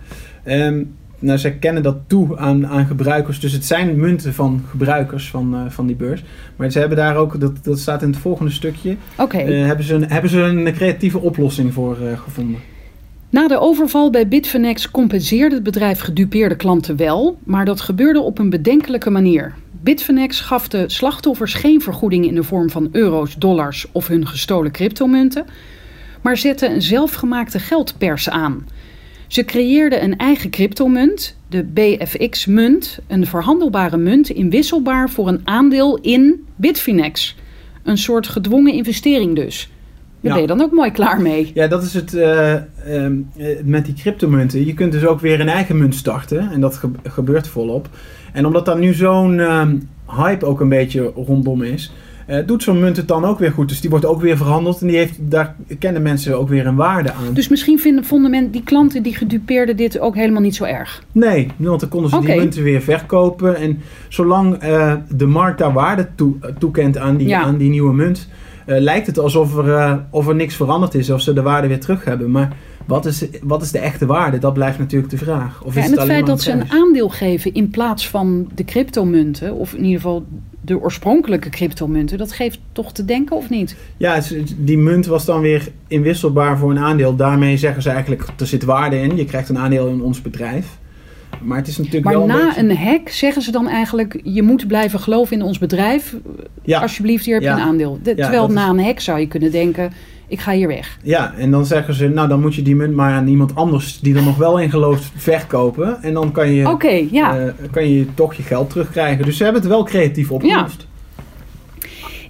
[0.43, 0.83] Ehm
[1.23, 3.39] nou, zij kennen dat toe aan, aan gebruikers.
[3.39, 6.23] Dus het zijn munten van gebruikers van, eh, van die beurs.
[6.55, 9.37] Maar ze hebben daar ook, dat, dat staat in het volgende stukje, Oké.
[9.37, 12.59] eh, hebben, ze een, hebben ze een creatieve oplossing voor eh, gevonden.
[13.29, 18.39] Na de overval bij Bitfinex compenseerde het bedrijf gedupeerde klanten wel, maar dat gebeurde op
[18.39, 19.53] een bedenkelijke manier.
[19.81, 24.71] Bitfinex gaf de slachtoffers geen vergoeding in de vorm van euro's, dollars of hun gestolen
[24.71, 25.45] cryptomunten,
[26.21, 28.65] maar zette een zelfgemaakte geldpers aan.
[29.27, 36.45] Ze creëerden een eigen cryptomunt, de BFX-munt, een verhandelbare munt inwisselbaar voor een aandeel in
[36.55, 37.35] Bitfinex.
[37.83, 39.69] Een soort gedwongen investering dus.
[40.21, 40.33] Daar Ja.
[40.33, 41.51] ben je dan ook mooi klaar mee.
[41.53, 42.63] Ja, dat is het eh, ehm,
[43.37, 44.65] eh, met die cryptomunten.
[44.65, 46.51] Je kunt dus ook weer een eigen munt starten.
[46.51, 47.89] En dat ge- gebeurt volop.
[48.33, 51.91] En omdat daar nu zo'n ehm, hype ook een beetje rondom is...
[52.25, 53.69] eh, doet zo'n munt het dan ook weer goed.
[53.69, 54.81] Dus die wordt ook weer verhandeld.
[54.81, 57.33] En die heeft, daar kennen mensen ook weer een waarde aan.
[57.33, 61.03] Dus misschien vinden, vonden men, die klanten die gedupeerden dit ook helemaal niet zo erg.
[61.11, 63.55] Nee, want dan konden ze die munten weer verkopen.
[63.55, 67.41] En zolang eh, de markt daar waarde toe, eh, toekent aan die, Ja.
[67.41, 68.27] aan die nieuwe munt...
[68.65, 71.09] lijkt het alsof er, of er niks veranderd is.
[71.09, 72.31] Of ze de waarde weer terug hebben.
[72.31, 74.37] Maar wat is, wat is de echte waarde?
[74.37, 75.63] Dat blijft natuurlijk de vraag.
[75.63, 78.65] Of Ja, is en het feit dat ze een aandeel geven in plaats van de
[78.65, 80.25] cryptomunten, of in ieder geval
[80.61, 82.17] de oorspronkelijke cryptomunten.
[82.17, 83.75] Dat geeft toch te denken of niet?
[83.97, 84.19] Ja,
[84.57, 87.15] die munt was dan weer inwisselbaar voor een aandeel.
[87.15, 89.15] Daarmee zeggen ze eigenlijk, er zit waarde in.
[89.15, 90.77] Je krijgt een aandeel in ons bedrijf.
[91.41, 94.19] Maar het is natuurlijk Maar wel na beetje- een hack zeggen ze dan eigenlijk...
[94.23, 96.15] je moet blijven geloven in ons bedrijf.
[96.61, 97.55] Ja, Alsjeblieft, hier heb je Ja.
[97.55, 97.99] een aandeel.
[98.03, 99.91] De- terwijl is- na een hack zou je kunnen denken...
[100.33, 100.97] ik ga hier weg.
[101.03, 103.99] ja, en dan zeggen ze, nou dan moet je die munt maar aan iemand anders
[103.99, 106.01] die er nog wel in gelooft verkopen.
[106.01, 107.37] En dan kan je, ja.
[107.37, 109.25] eh, kan je toch je geld terugkrijgen.
[109.25, 110.87] Dus ze hebben het wel creatief opgelost.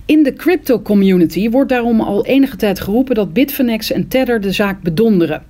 [0.05, 4.51] In de crypto community wordt daarom al enige tijd geroepen dat Bitfinex en Tether de
[4.51, 5.43] zaak bedonderen.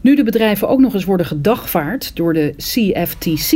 [0.00, 3.52] Nu de bedrijven ook nog eens worden gedagvaard door de CFTC,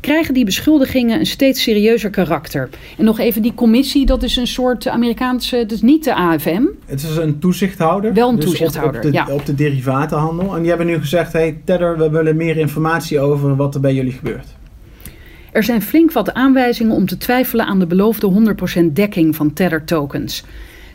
[0.00, 2.68] krijgen die beschuldigingen een steeds serieuzer karakter.
[2.98, 6.62] En nog even die commissie, dat is een soort Amerikaanse, dus niet de AFM.
[6.86, 8.14] Het is een toezichthouder.
[8.14, 9.26] Wel een dus op- toezichthouder, op, de, ja.
[9.30, 10.54] op de derivatenhandel.
[10.54, 13.94] En die hebben nu gezegd, hey Tether, we willen meer informatie over wat er bij
[13.94, 14.46] jullie gebeurt.
[15.52, 19.84] Er zijn flink wat aanwijzingen om te twijfelen aan de beloofde 100% dekking van Tether
[19.84, 20.44] tokens.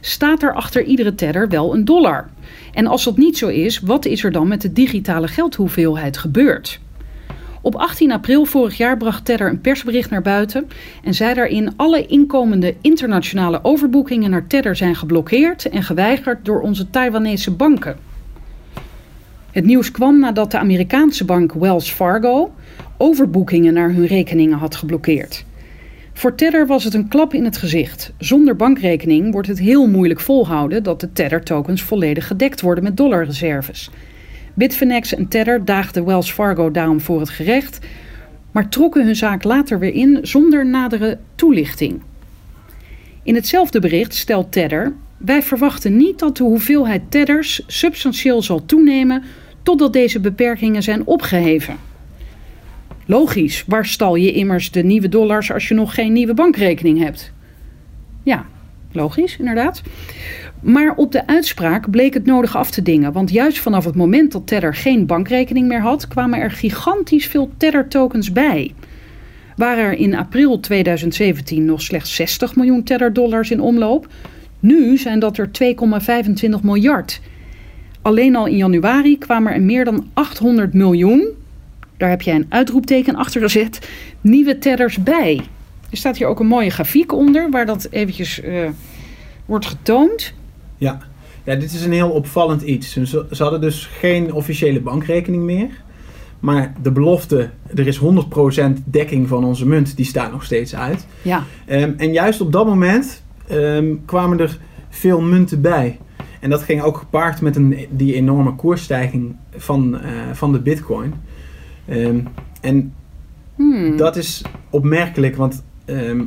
[0.01, 2.29] Staat er achter iedere Tether wel een dollar?
[2.73, 6.79] En als dat niet zo is, wat is er dan met de digitale geldhoeveelheid gebeurd?
[7.65, 10.67] Op 18 april vorig jaar bracht Tether een persbericht naar buiten
[11.03, 16.89] en zei daarin alle inkomende internationale overboekingen naar Tether zijn geblokkeerd en geweigerd door onze
[16.89, 17.97] Taiwanese banken.
[19.51, 22.53] Het nieuws kwam nadat de Amerikaanse bank Wells Fargo
[22.97, 25.45] overboekingen naar hun rekeningen had geblokkeerd.
[26.13, 28.13] Voor Tether was het een klap in het gezicht.
[28.17, 33.89] Zonder bankrekening wordt het heel moeilijk volhouden dat de Tether-tokens volledig gedekt worden met dollarreserves.
[34.55, 37.79] Bitfinex en Tether daagden Wells Fargo daarom voor het gerecht,
[38.51, 42.01] maar trokken hun zaak later weer in zonder nadere toelichting.
[43.23, 49.23] In hetzelfde bericht stelt Tether: Wij verwachten niet dat de hoeveelheid Tethers substantieel zal toenemen
[49.63, 51.75] totdat deze beperkingen zijn opgeheven.
[53.05, 57.33] Logisch, waar stal je immers de nieuwe dollars als je nog geen nieuwe bankrekening hebt?
[58.23, 58.45] Ja,
[58.91, 59.81] logisch, inderdaad.
[60.65, 64.31] Maar op de uitspraak bleek het nodig af te dingen, want juist vanaf het moment
[64.31, 68.73] dat Tether geen bankrekening meer had, kwamen er gigantisch veel Tether-tokens bij.
[69.55, 74.07] Waren er in april 2017 nog slechts 60 miljoen Tether-dollars in omloop,
[74.59, 77.21] nu zijn dat er 2,25 miljard.
[78.01, 81.27] Alleen al in januari kwamen er meer dan 800 miljoen,
[81.97, 83.89] daar heb jij een uitroepteken achter gezet,
[84.21, 85.41] nieuwe Tethers bij.
[85.89, 88.69] Er staat hier ook een mooie grafiek onder, waar dat eventjes eh,
[89.45, 90.33] wordt getoond.
[90.77, 90.99] Ja.
[91.43, 92.93] ja, dit is een heel opvallend iets.
[92.93, 95.83] Ze, ze hadden dus geen officiële bankrekening meer.
[96.39, 98.03] Maar de belofte, er is 100%
[98.85, 101.07] dekking van onze munt, die staat nog steeds uit.
[101.21, 104.57] Ja, Ehm, en juist op dat moment ehm, kwamen er
[104.89, 105.99] veel munten bij.
[106.39, 111.13] En dat ging ook gepaard met een, die enorme koersstijging van, eh, van de bitcoin.
[111.87, 112.19] Ehm,
[112.61, 112.93] en
[113.55, 113.97] Hmm.
[113.97, 115.63] dat is opmerkelijk, want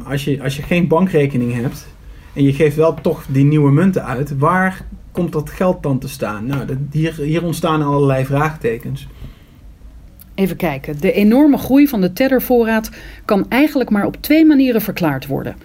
[0.04, 1.86] als, je, als je geen bankrekening hebt
[2.38, 6.08] en je geeft wel toch die nieuwe munten uit, waar komt dat geld dan te
[6.08, 6.46] staan?
[6.46, 9.06] Nou, dat, hier, hier ontstaan allerlei vraagtekens.
[10.34, 11.00] Even kijken.
[11.00, 12.90] De enorme groei van de Tether-voorraad
[13.24, 15.56] kan eigenlijk maar op twee manieren verklaard worden.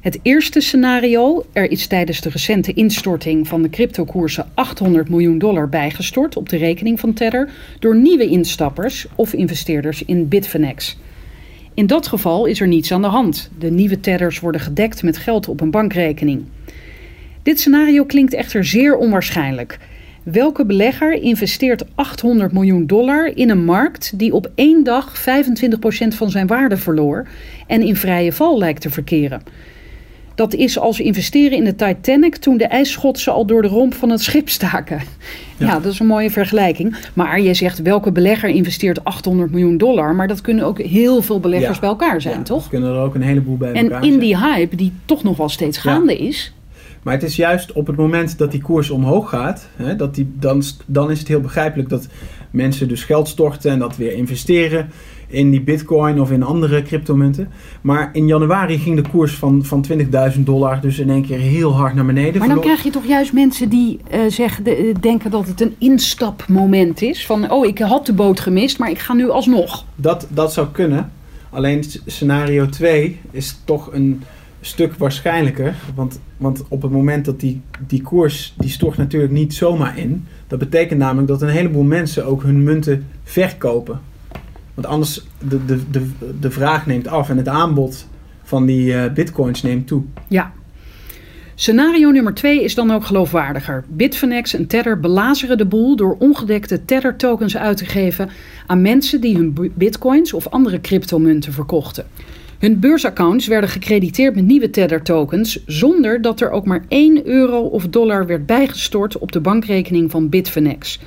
[0.00, 5.68] Het eerste scenario, er is tijdens de recente instorting van de cryptokoersen 800 miljoen dollar
[5.68, 10.96] bijgestort op de rekening van Tether door nieuwe instappers of investeerders in Bitfinex.
[11.76, 13.50] In dat geval is er niets aan de hand.
[13.58, 16.44] De nieuwe Tethers worden gedekt met geld op een bankrekening.
[17.42, 19.78] Dit scenario klinkt echter zeer onwaarschijnlijk.
[20.22, 25.22] Welke belegger investeert 800 miljoen dollar in een markt die op één dag 25%
[26.08, 27.28] van zijn waarde verloor
[27.66, 29.42] en in vrije val lijkt te verkeren?
[30.36, 34.10] Dat is als investeren in de Titanic toen de ijsschotsen al door de romp van
[34.10, 35.00] het schip staken.
[35.56, 35.66] Ja.
[35.66, 35.78] Ja.
[35.80, 36.96] dat is een mooie vergelijking.
[37.14, 41.40] Maar je zegt welke belegger investeert 800 miljoen dollar, maar dat kunnen ook heel veel
[41.40, 41.80] beleggers Ja.
[41.80, 42.64] bij elkaar zijn, Ja, toch?
[42.64, 44.20] Er kunnen er ook een heleboel bij En elkaar in zijn.
[44.20, 46.52] die hype, die toch nog wel steeds gaande is,
[47.02, 50.28] Maar het is juist op het moment dat die koers omhoog gaat, hè, dat die,
[50.38, 52.06] dan, dan is het heel begrijpelijk dat
[52.50, 54.88] mensen dus geld storten en dat weer investeren
[55.28, 57.48] in die bitcoin of in andere cryptomunten.
[57.80, 59.84] Maar in januari ging de koers van, van
[60.34, 62.38] 20.000 dollar dus in één keer heel hard naar beneden.
[62.38, 65.60] Maar dan krijg je toch juist mensen die eh, zeggen, de- eh, denken dat het
[65.60, 67.26] een instapmoment is.
[67.26, 69.84] Van, oh, ik had de boot gemist, maar ik ga nu alsnog.
[69.96, 71.12] dat, dat zou kunnen.
[71.50, 74.22] Alleen scenario 2 is toch een
[74.60, 75.74] stuk waarschijnlijker.
[75.94, 80.26] Want, want op het moment dat die, die koers, die stort natuurlijk niet zomaar in.
[80.46, 84.00] Dat betekent namelijk dat een heleboel mensen ook hun munten verkopen.
[84.76, 86.10] Want anders, de, de, de,
[86.40, 88.06] de vraag neemt af en het aanbod
[88.42, 90.02] van die eh, bitcoins neemt toe.
[90.28, 90.52] Ja.
[91.54, 93.84] Scenario nummer twee is dan ook geloofwaardiger.
[93.88, 98.28] Bitfinex en Tether belazeren de boel door ongedekte Tether-tokens uit te geven
[98.66, 102.06] aan mensen die hun bitcoins of andere cryptomunten verkochten.
[102.58, 107.60] Hun beursaccounts werden gecrediteerd met nieuwe Tether tokens zonder dat er ook maar 1 euro
[107.60, 111.00] of dollar werd bijgestort op de bankrekening van Bitfinex.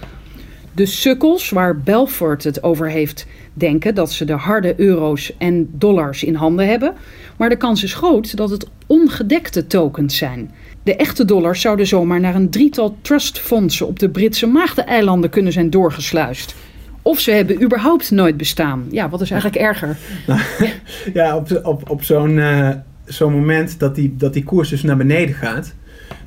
[0.79, 6.23] De sukkels waar Belfort het over heeft denken dat ze de harde euro's en dollars
[6.23, 6.93] in handen hebben,
[7.37, 10.51] maar de kans is groot dat het ongedekte tokens zijn.
[10.83, 15.69] De echte dollars zouden zomaar naar een drietal trustfondsen op de Britse Maagdeneilanden kunnen zijn
[15.69, 16.55] doorgesluist.
[17.01, 18.85] Of ze hebben überhaupt nooit bestaan.
[18.91, 19.97] Ja, wat is eigenlijk erger?
[21.13, 22.69] Ja, op, op, op zo'n eh,
[23.05, 25.73] zo'n moment dat die, dat die koers dus naar beneden gaat.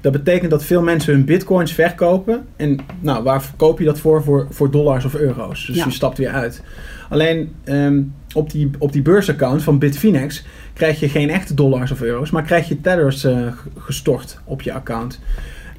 [0.02, 2.46] Dat betekent dat veel mensen hun bitcoins verkopen.
[2.56, 4.22] En nou, waar verkoop je dat voor?
[4.22, 5.66] Voor, voor dollars of euro's.
[5.66, 5.84] Dus Ja.
[5.84, 6.62] je stapt weer uit.
[7.08, 8.02] Alleen ehm,
[8.34, 12.30] op, die, op die beursaccount van Bitfinex krijg je geen echte dollars of euro's.
[12.30, 13.46] Maar krijg je tethers eh,
[13.78, 15.20] gestort op je account.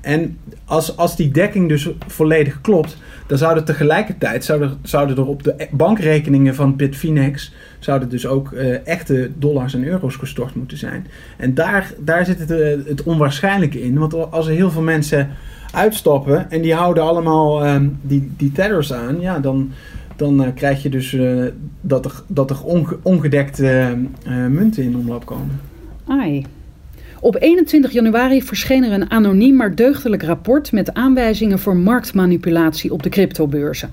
[0.01, 5.43] En als, als die dekking dus volledig klopt, dan zouden tegelijkertijd zouden, zouden er op
[5.43, 7.53] de e- bankrekeningen van Bitfinex
[7.84, 11.08] zouden dus ook eh, echte dollars en euro's gestort moeten zijn.
[11.38, 13.98] En daar, daar zit het, eh, het onwaarschijnlijke in.
[14.00, 15.30] Want als er heel veel mensen
[15.74, 19.72] uitstappen en die houden allemaal ehm, die, die tethers aan, ja, dan,
[20.15, 21.17] dan eh, krijg je dus
[21.82, 23.98] dat er, dat er onge- ongedekte
[24.50, 25.60] munten in omloop komen.
[26.08, 26.46] Ai.
[27.19, 33.04] Op 21 januari verscheen er een anoniem maar deugdelijk rapport met aanwijzingen voor marktmanipulatie op
[33.04, 33.89] de cryptobeurzen.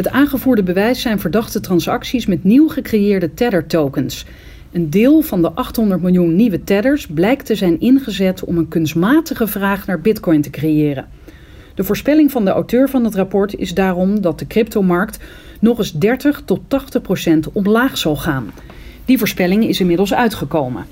[0.00, 4.26] Het aangevoerde bewijs zijn verdachte transacties met nieuw gecreëerde Tether tokens.
[4.72, 9.46] Een deel van de 800 miljoen nieuwe Tethers blijkt te zijn ingezet om een kunstmatige
[9.46, 11.08] vraag naar Bitcoin te creëren.
[11.74, 15.18] De voorspelling van de auteur van het rapport is daarom dat de cryptomarkt
[15.58, 18.50] nog eens 30 tot 80 procent omlaag zal gaan.
[19.04, 20.84] Die voorspelling is inmiddels uitgekomen.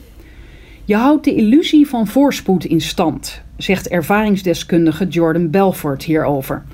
[0.85, 6.65] Je houdt de illusie van voorspoed in stand, zegt ervaringsdeskundige Jordan Belfort hierover.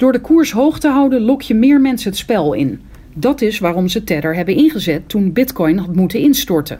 [0.00, 2.80] Door de koers hoog te houden lok je meer mensen het spel in.
[3.14, 6.78] Dat is waarom ze Tether hebben ingezet toen Bitcoin had moeten instorten.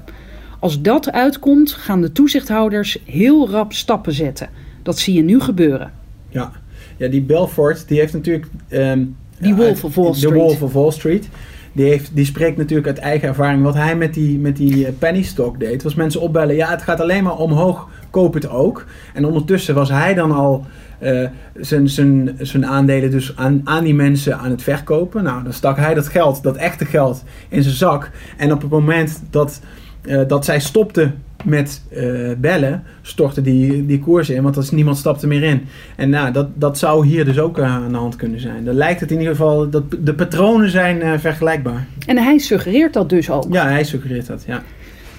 [0.58, 4.48] Als dat uitkomt, gaan de toezichthouders heel rap stappen zetten.
[4.82, 5.92] Dat zie je nu gebeuren.
[6.28, 6.52] Ja,
[6.96, 8.46] ja die Belfort, die heeft natuurlijk...
[8.68, 9.04] ehm,
[9.38, 10.34] Die Wolf of Wall De Street.
[10.34, 11.28] Wolf of Wall Street.
[11.72, 13.62] Die, heeft, die spreekt natuurlijk uit eigen ervaring.
[13.62, 16.54] Wat hij met die, met die eh, penny stock deed, was mensen opbellen.
[16.56, 18.84] Ja, het gaat alleen maar omhoog, koop het ook.
[19.14, 20.66] En ondertussen was hij dan al
[21.00, 25.22] eh, zijn, zijn, zijn aandelen dus aan, aan die mensen aan het verkopen.
[25.22, 28.10] Nou, dan stak hij dat geld, dat echte geld, in zijn zak.
[28.36, 29.60] En op het moment dat,
[30.02, 31.10] eh, dat zij stopte
[31.44, 34.42] met eh, bellen, stortte die, die koers in.
[34.42, 35.66] Want als niemand stapte meer in.
[35.96, 38.64] En nou, dat, dat zou hier dus ook aan de hand kunnen zijn.
[38.64, 41.86] Dan lijkt het in ieder geval, dat de patronen zijn vergelijkbaar.
[42.06, 43.46] En hij suggereert dat dus ook.
[43.50, 44.62] Ja, hij suggereert dat, ja.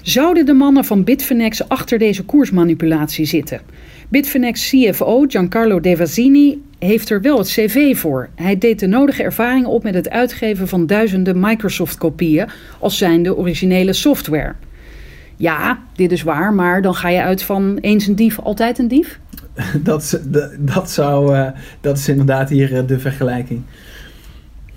[0.01, 3.61] Zouden de mannen van Bitfinex achter deze koersmanipulatie zitten?
[4.09, 8.29] Bitfinex CFO Giancarlo De Vasini heeft er wel het cv voor.
[8.35, 13.93] Hij deed de nodige ervaring op met het uitgeven van duizenden Microsoft-kopieën als zijnde originele
[13.93, 14.53] software.
[15.35, 18.87] Ja, dit is waar, maar dan ga je uit van eens een dief, altijd een
[18.87, 19.19] dief?
[19.83, 21.47] Dat, is- dat, dat, zou, eh,
[21.81, 23.61] dat is inderdaad hier eh, de vergelijking.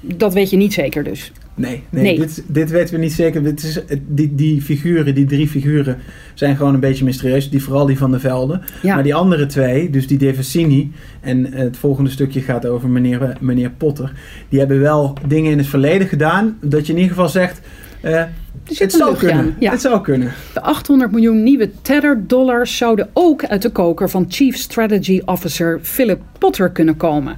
[0.00, 1.32] Dat weet je niet zeker dus.
[1.54, 2.18] Nee, nee, Nee.
[2.18, 3.42] Dit, dit weten we niet zeker.
[3.42, 5.98] Dit is, die, die figuren, die drie figuren,
[6.34, 7.50] zijn gewoon een beetje mysterieus.
[7.50, 8.62] Die, vooral die van de Velden.
[8.82, 8.94] Ja.
[8.94, 13.70] Maar die andere twee, dus die Devasini en het volgende stukje gaat over meneer, meneer
[13.70, 14.12] Potter.
[14.48, 16.58] Die hebben wel dingen in het verleden gedaan.
[16.60, 17.60] Dat je in ieder geval zegt,
[18.00, 18.22] eh,
[18.64, 19.54] zit het zou kunnen.
[19.58, 19.70] ja.
[19.70, 20.32] Het zou kunnen.
[20.52, 26.20] De 800 miljoen nieuwe Tether-dollars zouden ook uit de koker van Chief Strategy Officer Philip
[26.38, 27.36] Potter kunnen komen.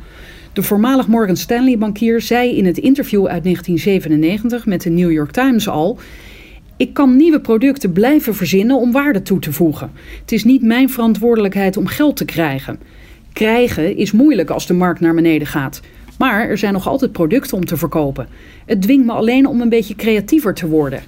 [0.56, 5.68] De voormalig Morgan Stanley-bankier zei in het interview uit 1997 met de New York Times
[5.68, 5.98] al:
[6.76, 9.90] Ik kan nieuwe producten blijven verzinnen om waarde toe te voegen.
[10.20, 12.78] Het is niet mijn verantwoordelijkheid om geld te krijgen.
[13.32, 15.80] Krijgen is moeilijk als de markt naar beneden gaat.
[16.18, 18.28] Maar er zijn nog altijd producten om te verkopen.
[18.66, 21.02] Het dwingt me alleen om een beetje creatiever te worden.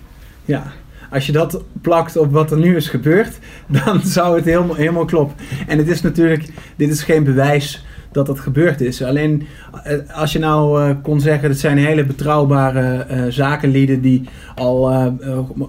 [0.44, 0.72] Ja,
[1.10, 3.38] als je dat plakt op wat er nu is gebeurd,
[3.84, 5.36] dan zou het helemaal, helemaal kloppen.
[5.66, 6.44] En het is natuurlijk,
[6.76, 9.02] dit is geen bewijs dat dat gebeurd is.
[9.02, 9.46] Alleen
[9.84, 14.22] eh, als je nou eh, kon zeggen, het zijn hele betrouwbare eh, zakenlieden die
[14.54, 14.92] al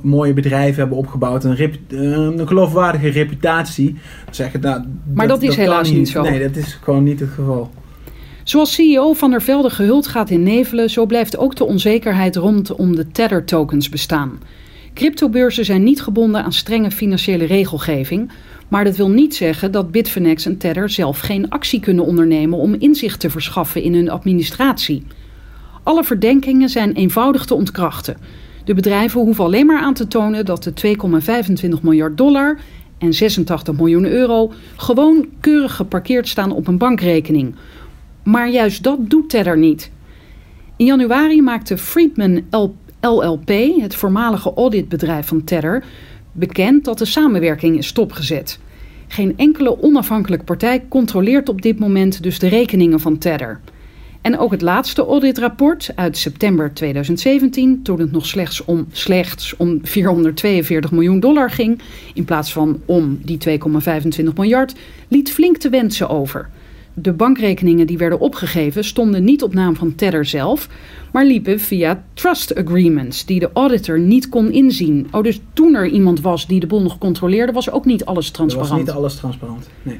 [0.02, 3.94] mooie bedrijven hebben opgebouwd, een, rep- een geloofwaardige reputatie.
[4.26, 6.22] Dan zeg je, nou, Maar dat is kan helaas niet zo.
[6.22, 7.70] Nee, dat is gewoon niet het geval.
[8.44, 12.96] Zoals CEO Van der Velde gehuld gaat in nevelen, zo blijft ook de onzekerheid rondom
[12.96, 14.40] de Tether tokens bestaan.
[14.94, 18.32] Cryptobeurzen zijn niet gebonden aan strenge financiële regelgeving,
[18.70, 22.76] maar dat wil niet zeggen dat Bitfinex en Tether zelf geen actie kunnen ondernemen om
[22.80, 25.04] inzicht te verschaffen in hun administratie.
[25.84, 28.18] Alle verdenkingen zijn eenvoudig te ontkrachten.
[28.66, 30.96] De bedrijven hoeven alleen maar aan te tonen dat de
[31.76, 32.60] 2,25 miljard dollar
[32.98, 37.56] en 86 miljoen euro gewoon keurig geparkeerd staan op een bankrekening.
[38.24, 39.92] Maar juist dat doet Tether niet.
[40.76, 42.42] In januari maakte Friedman
[43.02, 43.50] LLP,
[43.82, 45.84] het voormalige auditbedrijf van Tether,
[46.40, 48.60] bekend dat de samenwerking is stopgezet.
[49.08, 53.60] Geen enkele onafhankelijke partij controleert op dit moment dus de rekeningen van Tether.
[54.22, 59.80] En ook het laatste auditrapport uit september 2017, toen het nog slechts om, slechts om
[59.84, 61.82] 442 miljoen dollar ging,
[62.14, 64.76] in plaats van om die 2,25 miljard,
[65.08, 66.50] liet flink te wensen over.
[67.02, 70.70] De bankrekeningen die werden opgegeven stonden niet op naam van Tether zelf,
[71.12, 75.08] maar liepen via trust agreements die de auditor niet kon inzien.
[75.12, 78.28] Oh, dus toen er iemand was die de boel nog controleerde, was ook niet alles
[78.28, 78.70] Er transparant.
[78.70, 79.70] was niet alles transparant.
[79.84, 80.00] Nee.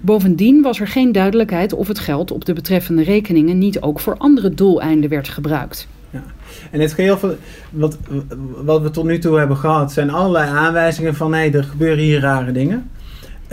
[0.00, 4.16] Bovendien was er geen duidelijkheid of het geld op de betreffende rekeningen niet ook voor
[4.16, 5.88] andere doeleinden werd gebruikt.
[6.70, 7.34] En het geheel van
[7.70, 7.98] wat,
[8.64, 12.20] wat we tot nu toe hebben gehad, zijn allerlei aanwijzingen van hé, er gebeuren hier
[12.20, 12.90] rare dingen.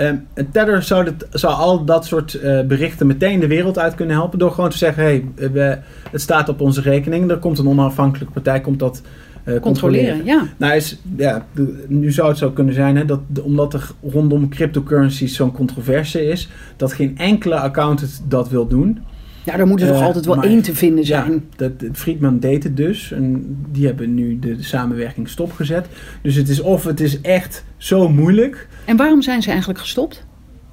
[0.02, 0.16] Ehm
[0.52, 4.52] Tether zou, zou al dat soort eh, berichten meteen de wereld uit kunnen helpen door
[4.52, 5.78] gewoon te zeggen: hé, hey, we-
[6.12, 9.02] het staat op onze rekening, er komt een onafhankelijke partij, komt dat
[9.44, 10.44] eh, Controleren, ja.
[10.58, 13.90] Nou, is, ja, de- nu zou het zo kunnen zijn, hè, dat, de- omdat er
[14.04, 19.00] rondom cryptocurrencies zo'n controverse is, dat geen enkele accountant dat wil doen.
[19.44, 21.44] Ja, er moet er toch Eh, altijd wel maar- één te vinden Ja, zijn.
[21.56, 23.12] dat, Friedman deed het dus.
[23.12, 25.86] En die hebben nu de, de samenwerking stopgezet.
[26.22, 28.68] Dus het is of het is echt zo moeilijk.
[28.86, 30.26] En waarom zijn ze eigenlijk gestopt?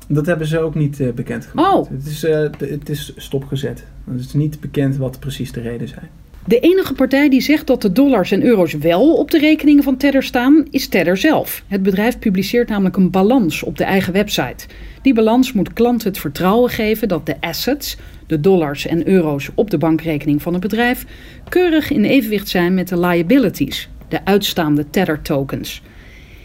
[0.08, 1.74] Dat hebben ze ook niet eh, bekendgemaakt.
[1.74, 1.90] Oh.
[1.90, 3.84] Het, is, eh, het is stopgezet.
[4.10, 6.08] Het is niet bekend wat precies de reden zijn.
[6.44, 9.96] De enige partij die zegt dat de dollars en euro's wel op de rekeningen van
[9.96, 11.62] Tether staan, is Tether zelf.
[11.66, 14.66] Het bedrijf publiceert namelijk een balans op de eigen website.
[15.02, 17.96] Die balans moet klanten het vertrouwen geven dat de assets,
[18.26, 21.04] de dollars en euro's op de bankrekening van het bedrijf,
[21.48, 25.82] keurig in evenwicht zijn met de liabilities, de uitstaande Tether tokens.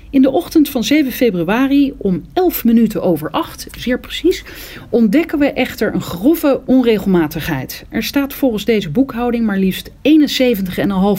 [0.10, 4.44] In de ochtend van 7 februari om 11 minuten over 8, zeer precies,
[4.90, 7.86] ontdekken we echter een grove onregelmatigheid.
[7.90, 9.96] Er staat volgens deze boekhouding maar liefst 71,5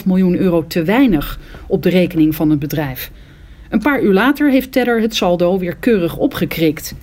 [0.05, 3.11] miljoen euro te weinig op de rekening van het bedrijf.
[3.69, 6.95] Een paar uur later heeft Tether het saldo weer keurig opgekrikt.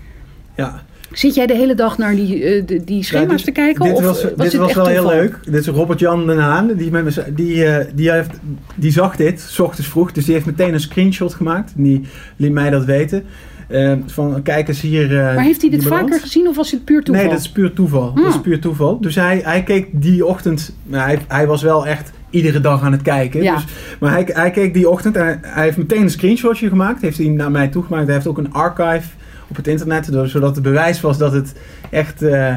[0.56, 0.82] Ja,
[1.12, 3.84] Zit jij de hele dag naar die, eh, die, schema's Ja, dit- te kijken?
[3.84, 5.38] Dit of was, was dit was wel heel leuk.
[5.44, 6.72] Dit is Robert-Jan Den Haan.
[6.76, 8.30] Die, met me, die, eh, die, heeft,
[8.74, 10.12] die zag dit, s ochtends vroeg.
[10.12, 11.72] Dus die heeft meteen een screenshot gemaakt.
[11.76, 12.00] En die
[12.36, 13.24] liet mij dat weten.
[13.68, 15.18] Eh, van, kijk eens hier.
[15.18, 17.22] eh, Maar heeft hij dit vaker gezien of was het puur toeval?
[17.24, 18.14] Nee, dat is puur toeval.
[18.14, 18.40] Dat is Ah.
[18.40, 19.00] puur toeval.
[19.00, 20.74] Dus hij, hij keek die ochtend.
[20.82, 23.42] nou, hij, hij was wel echt iedere dag aan het kijken.
[23.42, 23.54] Ja.
[23.54, 23.64] Dus,
[24.00, 27.02] maar hij, hij keek die ochtend en hij, hij heeft meteen een screenshotje gemaakt.
[27.02, 28.04] Heeft hij naar mij toegemaakt.
[28.04, 29.08] Hij heeft ook een archive
[29.48, 30.08] op het internet.
[30.24, 31.54] Zodat het bewijs was dat het
[31.90, 32.54] echt eh,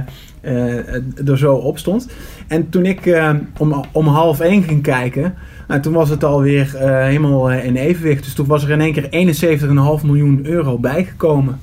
[1.27, 2.07] er zo op stond.
[2.47, 5.35] En toen ik eh, om, om half één ging kijken.
[5.67, 8.23] Nou, toen was het alweer helemaal in evenwicht.
[8.23, 11.59] Dus toen was er in één keer 71,5 miljoen euro bijgekomen.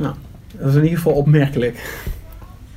[0.00, 0.14] Nou,
[0.58, 2.02] dat is in ieder geval opmerkelijk.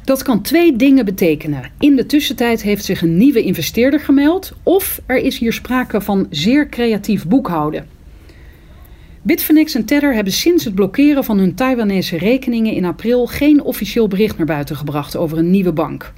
[0.05, 1.63] Dat kan twee dingen betekenen.
[1.79, 6.27] In de tussentijd heeft zich een nieuwe investeerder gemeld, of er is hier sprake van
[6.29, 7.85] zeer creatief boekhouden.
[9.25, 14.07] Bitfinex en Tether hebben sinds het blokkeren van hun Taiwanese rekeningen in april geen officieel
[14.07, 16.13] bericht naar buiten gebracht over een nieuwe bank.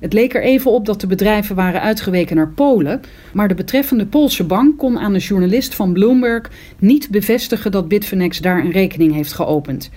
[0.00, 3.00] Het leek er even op dat de bedrijven waren uitgeweken naar Polen,
[3.32, 8.38] maar de betreffende Poolse bank kon aan een journalist van Bloomberg niet bevestigen dat Bitfinex
[8.38, 9.90] daar een rekening heeft geopend.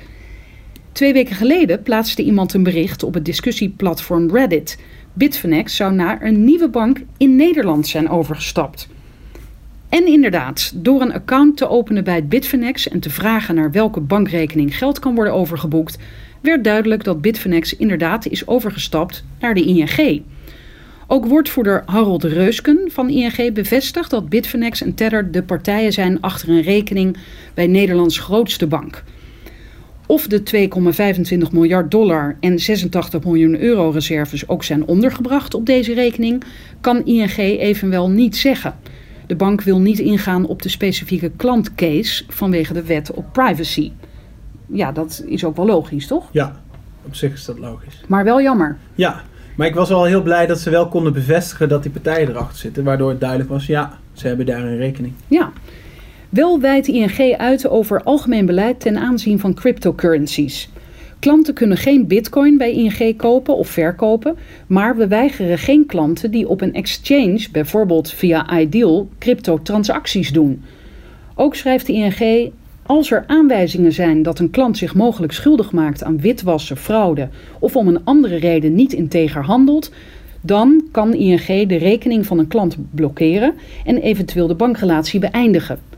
[0.91, 4.79] Twee weken geleden plaatste iemand een bericht op het discussieplatform Reddit.
[5.13, 8.87] Bitfinex zou naar een nieuwe bank in Nederland zijn overgestapt.
[9.89, 14.77] En inderdaad, door een account te openen bij Bitfinex en te vragen naar welke bankrekening
[14.77, 15.97] geld kan worden overgeboekt,
[16.41, 20.23] werd duidelijk dat Bitfinex inderdaad is overgestapt naar de ING.
[21.07, 26.49] Ook woordvoerder Harold Reusken van ING bevestigt dat Bitfinex en Tether de partijen zijn achter
[26.49, 27.17] een rekening
[27.53, 29.03] bij Nederlands grootste bank.
[30.05, 30.69] Of de
[31.47, 36.43] 2,25 miljard dollar en 86 miljoen euro reserves ook zijn ondergebracht op deze rekening,
[36.81, 38.75] kan ING evenwel niet zeggen.
[39.29, 43.91] De bank wil niet ingaan op de specifieke klantcase vanwege de wet op privacy.
[44.65, 46.29] Ja, dat is ook wel logisch, toch?
[46.31, 46.61] Ja,
[47.05, 48.01] op zich is dat logisch.
[48.07, 48.77] Maar wel jammer.
[48.95, 49.21] Ja,
[49.55, 52.57] maar ik was wel heel blij dat ze wel konden bevestigen dat die partijen erachter
[52.57, 52.83] zitten.
[52.83, 55.13] Waardoor het duidelijk was, ja, ze hebben daar een rekening.
[55.27, 55.51] Ja.
[56.29, 60.69] Wel wijdt ING uit over algemeen beleid ten aanzien van cryptocurrencies.
[61.19, 64.35] Klanten kunnen geen bitcoin bij ING kopen of verkopen,
[64.67, 70.63] maar we weigeren geen klanten die op een exchange, bijvoorbeeld via Ideal, cryptotransacties doen.
[71.35, 72.51] Ook schrijft de ING,
[72.85, 77.75] als er aanwijzingen zijn dat een klant zich mogelijk schuldig maakt aan witwassen, fraude of
[77.75, 79.91] om een andere reden niet integer handelt,
[80.41, 83.53] dan kan ING de rekening van een klant blokkeren
[83.85, 85.88] en eventueel de bankrelatie beëindigen.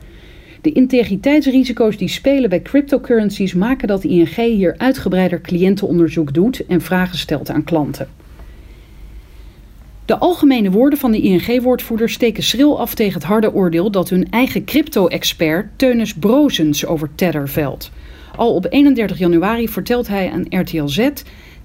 [0.62, 7.18] De integriteitsrisico's die spelen bij cryptocurrencies maken dat ING hier uitgebreider cliëntenonderzoek doet en vragen
[7.18, 8.07] stelt aan klanten.
[10.05, 14.28] De algemene woorden van de ING-woordvoerder steken schril af tegen het harde oordeel dat hun
[14.30, 17.91] eigen crypto-expert Teunis Brozens over Tether velt.
[18.36, 21.09] Al op 31 januari vertelt hij aan RTL Z: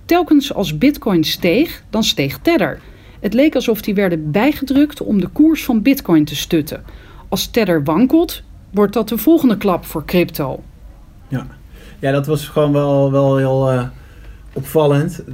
[0.05, 2.81] telkens als Bitcoin steeg, dan steeg Tether.
[3.21, 6.85] Het leek alsof die werden bijgedrukt om de koers van Bitcoin te stutten.
[7.29, 8.43] Als Tether wankelt,
[8.77, 10.62] wordt dat de volgende klap voor crypto.
[11.29, 11.47] Ja,
[11.99, 13.83] ja dat was gewoon wel, wel heel uh,
[14.53, 15.24] opvallend.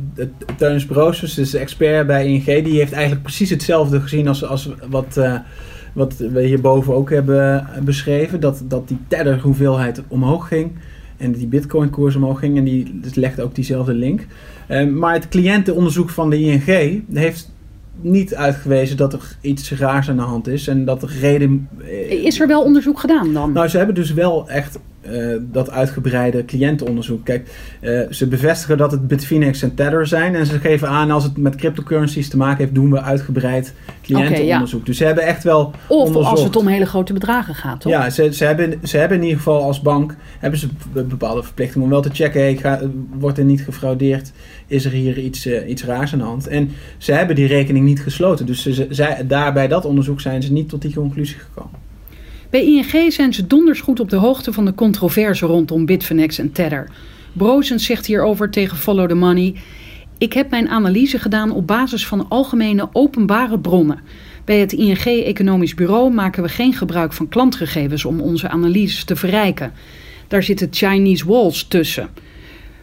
[0.56, 4.70] Teunis Broosjes, dus de expert bij ING, die heeft eigenlijk precies hetzelfde gezien als, als
[4.88, 5.38] wat, uh,
[5.92, 8.40] wat we hierboven ook hebben beschreven.
[8.40, 10.72] Dat, dat die tether hoeveelheid omhoog ging
[11.16, 12.56] en die bitcoin koers omhoog ging.
[12.56, 14.26] En die legt ook diezelfde link.
[14.92, 16.64] Maar het cliëntenonderzoek van de ING
[17.12, 17.51] heeft
[18.00, 20.68] niet uitgewezen dat er iets raars aan de hand is.
[20.68, 21.68] En dat er reden...
[22.08, 23.52] Is er wel onderzoek gedaan dan?
[23.52, 24.78] Nou, ze hebben dus wel echt
[25.10, 27.24] uh, dat uitgebreide cliëntenonderzoek.
[27.24, 27.50] Kijk,
[27.80, 30.34] uh, ze bevestigen dat het Bitfinex en Tether zijn.
[30.34, 34.80] En ze geven aan als het met cryptocurrencies te maken heeft, doen we uitgebreid cliëntenonderzoek.
[34.80, 34.84] Okay, ja.
[34.84, 35.72] Dus ze hebben echt wel.
[35.86, 36.30] Of onderzocht.
[36.30, 37.92] als het om hele grote bedragen gaat, toch?
[37.92, 41.84] Ja, ze, ze, hebben, ze hebben in ieder geval als bank hebben ze bepaalde verplichting
[41.84, 42.40] om wel te checken.
[42.40, 42.80] Hey, ga,
[43.18, 44.32] wordt er niet gefraudeerd?
[44.66, 46.46] Is er hier iets, uh, iets raars aan de hand?
[46.46, 48.46] En ze hebben die rekening niet gesloten.
[48.46, 51.81] Dus ze, ze, daar bij dat onderzoek zijn ze niet tot die conclusie gekomen.
[52.52, 56.52] Bij ING zijn ze donders goed op de hoogte van de controverse rondom Bitfinex en
[56.52, 56.88] Tether.
[57.32, 59.54] Brozens zegt hierover tegen Follow the Money...
[60.18, 64.00] Ik heb mijn analyse gedaan op basis van algemene openbare bronnen.
[64.44, 69.16] Bij het ING Economisch Bureau maken we geen gebruik van klantgegevens om onze analyses te
[69.16, 69.72] verrijken.
[70.28, 72.08] Daar zitten Chinese walls tussen.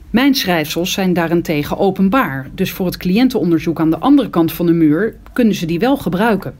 [0.10, 4.74] Mijn schrijfsels zijn daarentegen openbaar, dus voor het cliëntenonderzoek aan de andere kant van de
[4.74, 6.54] muur kunnen ze die wel gebruiken.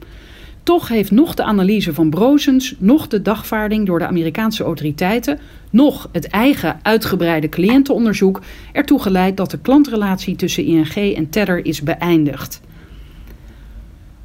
[0.62, 5.38] Toch heeft nog de analyse van Brozens, nog de dagvaarding door de Amerikaanse autoriteiten,
[5.70, 8.40] nog het eigen uitgebreide cliëntenonderzoek
[8.72, 12.60] ertoe geleid dat de klantrelatie tussen ING en Tether is beëindigd.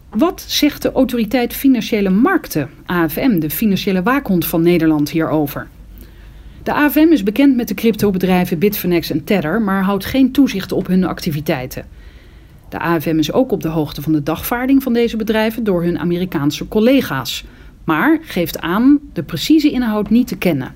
[0.10, 5.68] Wat zegt de autoriteit Financiële Markten, AFM, de financiële waakhond van Nederland, hierover?
[6.64, 10.88] De AFM is bekend met de cryptobedrijven Bitfinex en Tether, maar houdt geen toezicht op
[10.88, 11.86] hun activiteiten.
[12.70, 16.00] De AFM is ook op de hoogte van de dagvaarding van deze bedrijven door hun
[16.00, 17.46] Amerikaanse collega's,
[17.84, 20.74] maar geeft aan de precieze inhoud niet te kennen.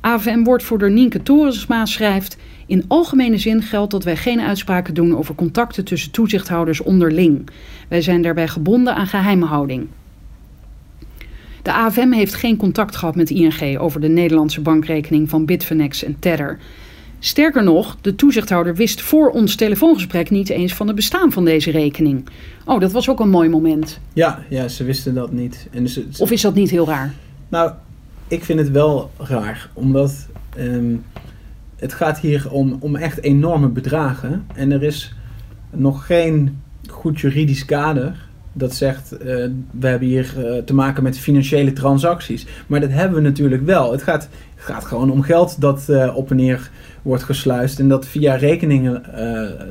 [0.00, 5.84] AFM-woordvoerder Nienke Torensma schrijft: In algemene zin geldt dat wij geen uitspraken doen over contacten
[5.84, 7.48] tussen toezichthouders onderling.
[7.88, 9.86] Wij zijn daarbij gebonden aan geheimhouding.
[11.62, 16.18] De AFM heeft geen contact gehad met ING over de Nederlandse bankrekening van Bitfinex en
[16.18, 16.58] Tether.
[17.18, 21.70] Sterker nog, de toezichthouder wist voor ons telefoongesprek niet eens van het bestaan van deze
[21.70, 22.28] rekening.
[22.64, 24.00] Oh, dat was ook een mooi moment.
[24.12, 25.68] Ja, ja ze wisten dat niet.
[25.70, 27.14] En dus, of is dat niet heel raar?
[27.48, 27.72] Nou,
[28.28, 30.26] ik vind het wel raar, omdat
[30.58, 31.04] um,
[31.76, 34.46] het gaat hier om, om echt enorme bedragen.
[34.54, 35.14] En er is
[35.70, 39.18] nog geen goed juridisch kader dat zegt, uh,
[39.70, 42.46] we hebben hier uh, te maken met financiële transacties.
[42.66, 43.92] Maar dat hebben we natuurlijk wel.
[43.92, 46.70] Het gaat, gaat gewoon om geld dat uh, op en neer
[47.02, 49.02] wordt gesluist en dat via rekeningen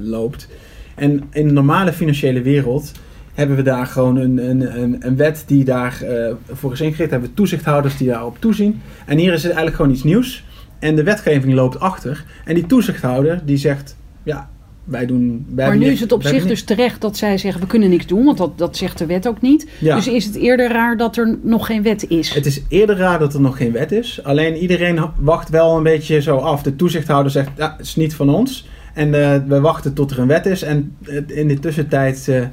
[0.02, 0.48] loopt.
[0.96, 2.92] En in de normale financiële wereld
[3.34, 6.04] hebben we daar gewoon een, een, een, een wet die daar
[6.52, 7.12] voor is ingericht.
[7.12, 8.82] Hebben we toezichthouders die daarop toezien.
[9.06, 10.44] En hier is het eigenlijk gewoon iets nieuws.
[10.80, 12.26] En de wetgeving loopt achter.
[12.46, 14.50] En die toezichthouder die zegt, ja,
[14.88, 17.68] wij doen, wij maar nu is het op zich dus terecht dat zij zeggen we
[17.68, 19.68] kunnen niks doen, want dat, dat zegt de wet ook niet.
[19.80, 19.96] Ja.
[19.96, 22.34] Dus is het eerder raar dat er nog geen wet is?
[22.34, 24.20] Het is eerder raar dat er nog geen wet is.
[24.24, 26.64] Alleen iedereen wacht wel een beetje zo af.
[26.64, 28.68] De toezichthouder zegt ja, het is niet van ons.
[28.94, 30.62] En uh, we wachten tot er een wet is.
[30.62, 32.44] En in de tussentijd uh,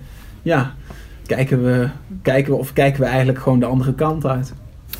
[0.42, 0.74] ja,
[1.26, 1.88] kijken, we,
[2.22, 4.52] kijken we of kijken we eigenlijk gewoon de andere kant uit.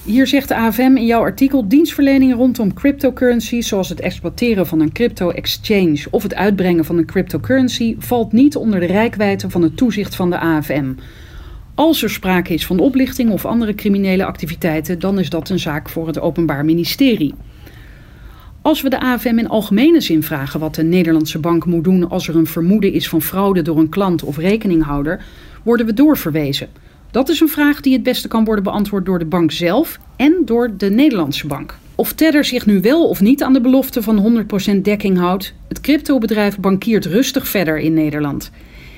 [0.05, 4.93] Hier zegt de AFM in jouw artikel: dienstverlening rondom cryptocurrencies, zoals het exploiteren van een
[4.93, 10.15] crypto-exchange of het uitbrengen van een cryptocurrency, valt niet onder de rijkwijde van het toezicht
[10.15, 10.93] van de AFM.
[11.75, 15.89] Als er sprake is van oplichting of andere criminele activiteiten, dan is dat een zaak
[15.89, 17.35] voor het Openbaar Ministerie.
[18.63, 22.29] Als we de AFM in algemene zin vragen wat de Nederlandse bank moet doen als
[22.29, 25.25] er een vermoeden is van fraude door een klant of rekeninghouder,
[25.63, 26.69] worden we doorverwezen.
[27.15, 30.43] Dat is een vraag die het beste kan worden beantwoord door de bank zelf en
[30.45, 31.79] door de Nederlandse bank.
[31.95, 35.81] Of Tether zich nu wel of niet aan de belofte van 100% dekking houdt, het
[35.81, 38.51] cryptobedrijf bankiert rustig verder in Nederland.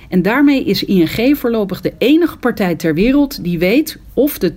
[0.08, 4.52] En daarmee is ING voorlopig de enige partij ter wereld die weet of de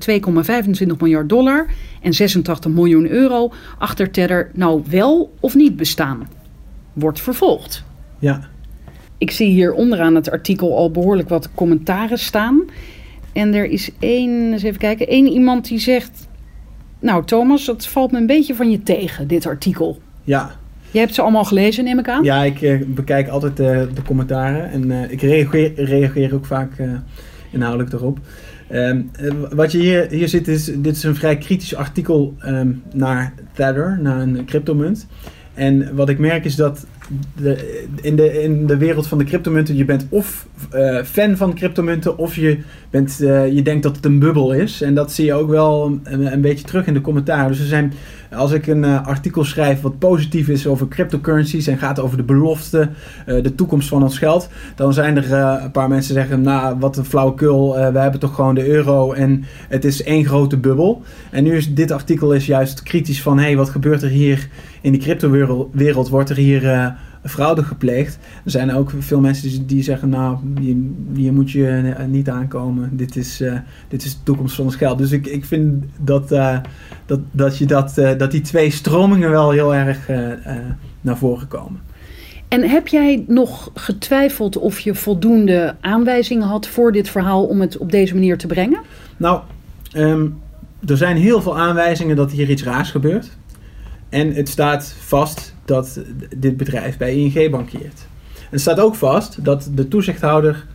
[0.82, 1.68] 2,25 miljard dollar
[2.02, 6.30] en 86 miljoen euro achter Tether nou wel of niet bestaan.
[6.94, 7.84] Wordt vervolgd.
[8.20, 8.50] Ja.
[9.18, 12.66] Ik zie hier onderaan het artikel al behoorlijk wat commentaren staan.
[13.34, 16.28] En er is één, eens even kijken, één iemand die zegt...
[17.00, 20.00] Nou Thomas, dat valt me een beetje van je tegen, dit artikel.
[20.24, 20.56] Ja,
[20.92, 22.24] Je hebt ze allemaal gelezen, neem ik aan?
[22.24, 26.78] Ja, ik eh, bekijk altijd de, de commentaren en eh, ik reageer, reageer ook vaak
[26.78, 26.88] eh,
[27.52, 28.20] inhoudelijk erop.
[28.70, 32.72] Ehm, eh, wat je hier, hier ziet is, dit is een vrij kritisch artikel ehm,
[32.94, 35.08] naar Tether, naar een cryptomunt.
[35.54, 36.86] En wat ik merk is dat
[38.02, 42.18] in, de, in de wereld van de cryptomunten, je bent of eh, fan van cryptomunten
[42.18, 42.58] of je,
[42.90, 44.82] bent, eh, je denkt dat het een bubbel is.
[44.82, 47.48] En dat zie je ook wel een, een beetje terug in de commentaren.
[47.48, 47.94] Dus er zijn,
[48.36, 52.24] als ik een eh, artikel schrijf wat positief is over cryptocurrencies en gaat over de
[52.24, 52.90] belofte,
[53.26, 56.42] eh, de toekomst van ons geld, dan zijn er eh, een paar mensen die zeggen,
[56.42, 60.58] nou wat een flauwekul, we hebben toch gewoon de euro en het is één grote
[60.58, 61.02] bubbel.
[61.32, 64.50] En nu is dit artikel is juist kritisch van, hé, hey, wat gebeurt er hier
[64.82, 65.70] in die cryptowereld?
[65.72, 66.10] wereld?
[66.10, 68.20] Wordt er hier fraude gepleegd?
[68.46, 70.76] Er zijn ook veel mensen die, die zeggen, nou, hier,
[71.14, 72.98] hier moet je eh, niet aankomen.
[72.98, 73.54] Dit is, eh,
[73.88, 74.98] dit is de toekomst van ons geld.
[74.98, 76.58] Dus ik, ik vind dat, eh,
[77.06, 80.08] dat, dat, je dat, dat die twee stromingen wel heel erg
[81.02, 81.82] naar voren komen.
[82.48, 87.78] En heb jij nog getwijfeld of je voldoende aanwijzingen had voor dit verhaal om het
[87.78, 88.80] op deze manier te brengen?
[89.18, 89.42] Nou,
[89.92, 90.28] ehm,
[90.88, 93.38] er zijn heel veel aanwijzingen dat hier iets raars gebeurt.
[94.10, 96.00] En het staat vast dat
[96.38, 98.08] dit bedrijf bij ING bankeert.
[98.50, 100.66] Het staat ook vast dat de toezichthouder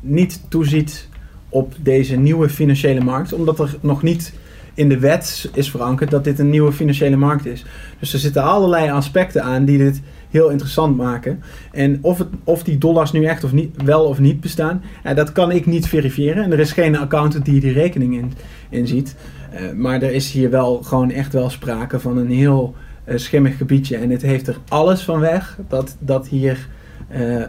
[0.00, 1.08] niet toeziet
[1.48, 4.32] op deze nieuwe financiële markt, omdat er nog niet
[4.74, 7.64] in de wet is verankerd dat dit een nieuwe financiële markt is.
[7.98, 11.42] Dus er zitten allerlei aspecten aan die dit heel interessant maken.
[11.72, 14.82] En of, het, of die dollars nu echt of niet, wel of niet bestaan,
[15.14, 16.44] dat kan ik niet verifiëren.
[16.44, 18.32] En er is geen accountant die die rekening in,
[18.68, 19.16] in ziet.
[19.52, 22.74] Eh, maar er is hier wel gewoon echt wel sprake van een heel
[23.06, 23.96] schimmig gebiedje.
[23.96, 26.68] En het heeft er alles van weg dat, dat hier
[27.08, 27.48] eh, eh,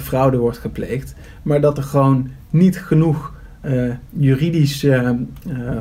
[0.00, 1.14] fraude wordt gepleegd.
[1.42, 5.14] Maar dat er gewoon niet genoeg eh, juridisch eh, eh,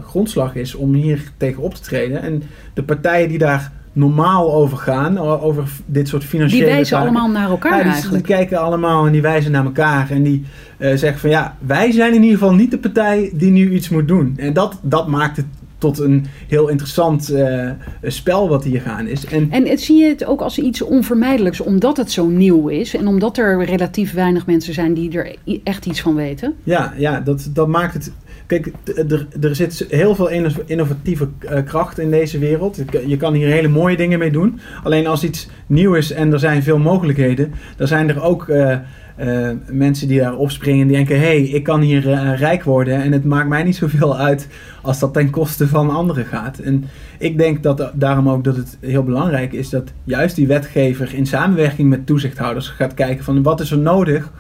[0.05, 2.21] grondslag is om hier tegen op te treden.
[2.21, 7.05] En de partijen die daar normaal over gaan, over dit soort Die financiële wijzen zaken,
[7.05, 8.23] allemaal naar elkaar ja, die, die eigenlijk.
[8.23, 10.09] kijken allemaal en die wijzen naar elkaar.
[10.09, 10.45] En die
[10.77, 13.89] eh, zeggen van ja, wij zijn in ieder geval niet de partij die nu iets
[13.89, 14.33] moet doen.
[14.38, 15.45] En dat, dat maakt het
[15.86, 17.69] tot een heel interessant eh,
[18.03, 19.25] spel wat hier gaan is.
[19.25, 22.95] En En het, zie je het ook als iets onvermijdelijks, omdat het zo nieuw is
[22.95, 26.53] en omdat er relatief weinig mensen zijn die er echt iets van weten?
[26.63, 28.11] ja, ja dat, dat maakt het...
[28.47, 28.71] Kijk,
[29.09, 32.75] er, er zit heel veel inno- innovatieve eh, kracht in deze wereld.
[32.75, 34.59] Je kan- Je kan hier hele mooie dingen mee doen.
[34.83, 38.77] Alleen als iets nieuw is en er zijn veel mogelijkheden, dan zijn er ook eh,
[39.16, 42.63] eh, mensen die daar opspringen en die denken: hé, hey, ik kan hier eh, rijk
[42.63, 44.47] worden en het maakt mij niet zoveel uit
[44.82, 46.57] als dat ten koste van anderen gaat.
[46.59, 46.86] En
[47.20, 51.26] ik denk dat daarom ook dat het heel belangrijk is dat juist die wetgever in
[51.26, 54.32] samenwerking met toezichthouders gaat kijken van wat is er nodig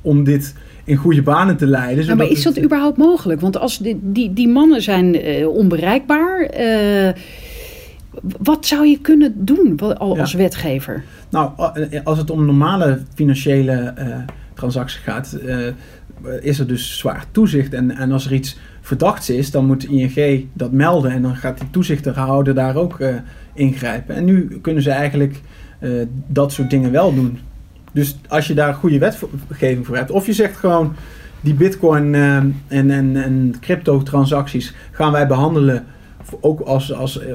[0.00, 0.54] om dit
[0.84, 2.04] in goede banen te leiden.
[2.04, 3.40] Ja, maar is dat het- überhaupt mogelijk?
[3.40, 7.12] Want als die, die, die mannen zijn eh, onbereikbaar, eh,
[8.22, 9.86] wat zou je kunnen doen Ja.
[9.94, 11.02] als wetgever?
[11.30, 11.72] Nou, a-
[12.04, 14.06] als het om normale financiële eh
[14.54, 15.66] transacties gaat, eh,
[16.40, 17.72] is er dus zwaar toezicht.
[17.74, 21.10] En, en als er iets verdachts is, dan moet ING dat melden.
[21.10, 23.14] En dan gaat die toezichthouder daar ook eh,
[23.54, 24.14] ingrijpen.
[24.14, 25.40] En nu kunnen ze eigenlijk
[25.78, 25.90] eh,
[26.26, 27.38] dat soort dingen wel doen.
[27.92, 30.94] Dus als je daar goede wetgeving voor hebt, of je zegt gewoon
[31.40, 35.84] die bitcoin eh, en, en, en crypto transacties gaan wij behandelen,
[36.40, 37.34] ook als, als, eh,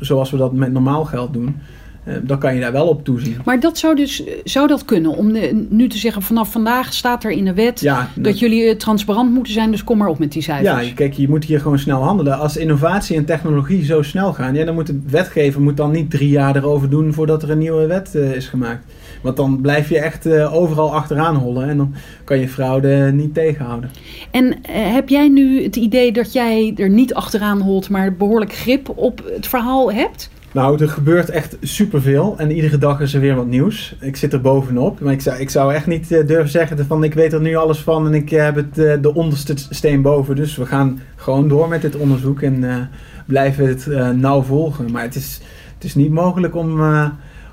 [0.00, 1.56] zoals we dat met normaal geld doen.
[2.04, 3.36] Eh, dan kan je daar wel op toezien.
[3.44, 7.24] Maar dat zou dus zou dat kunnen om de- nu te zeggen vanaf vandaag staat
[7.24, 10.18] er in de wet Ja, dat jullie eh, transparant moeten zijn, dus kom maar op
[10.18, 10.86] met die cijfers.
[10.88, 12.38] ja, kijk, je moet hier gewoon snel handelen.
[12.38, 16.10] Als innovatie en technologie zo snel gaan, ja, dan moet de wetgever moet dan niet
[16.10, 18.84] drie jaar erover doen voordat er een nieuwe wet is gemaakt.
[19.20, 21.94] Want dan blijf je echt eh, overal achteraan hollen en dan
[22.24, 23.90] kan je fraude niet tegenhouden.
[24.30, 28.52] En eh, heb jij nu het idee dat jij er niet achteraan holt, maar behoorlijk
[28.52, 30.30] grip op het verhaal hebt?
[30.52, 33.96] Nou, er gebeurt echt superveel en iedere dag is er weer wat nieuws.
[34.00, 37.04] Ik zit er bovenop, maar ik zou, ik zou echt niet eh, durven zeggen van
[37.04, 40.36] ik weet er nu alles van en ik heb het, de onderste steen boven.
[40.36, 42.88] Dus we gaan gewoon door met dit onderzoek en
[43.26, 44.90] blijven het nauw volgen.
[44.90, 45.40] Maar het is,
[45.74, 46.80] het is niet mogelijk om,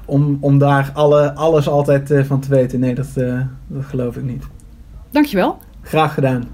[0.07, 2.79] om, om daar alle, alles altijd eh, van te weten.
[2.79, 4.43] Nee, dat, eh, dat geloof ik niet.
[5.11, 5.59] Dankjewel.
[5.81, 6.47] Graag gedaan.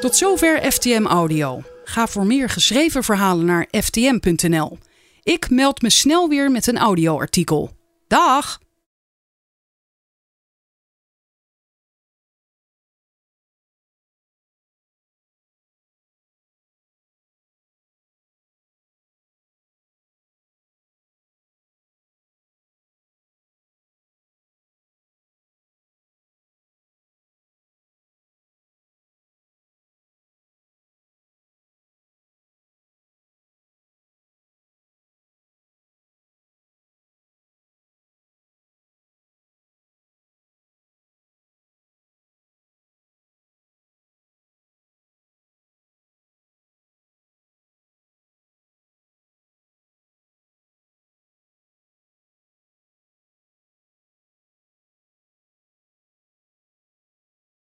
[0.00, 1.62] Tot zover FTM Audio.
[1.84, 4.78] Ga voor meer geschreven verhalen naar ftm.nl.
[5.22, 7.70] Ik meld me snel weer met een audioartikel.
[8.06, 8.58] Dag!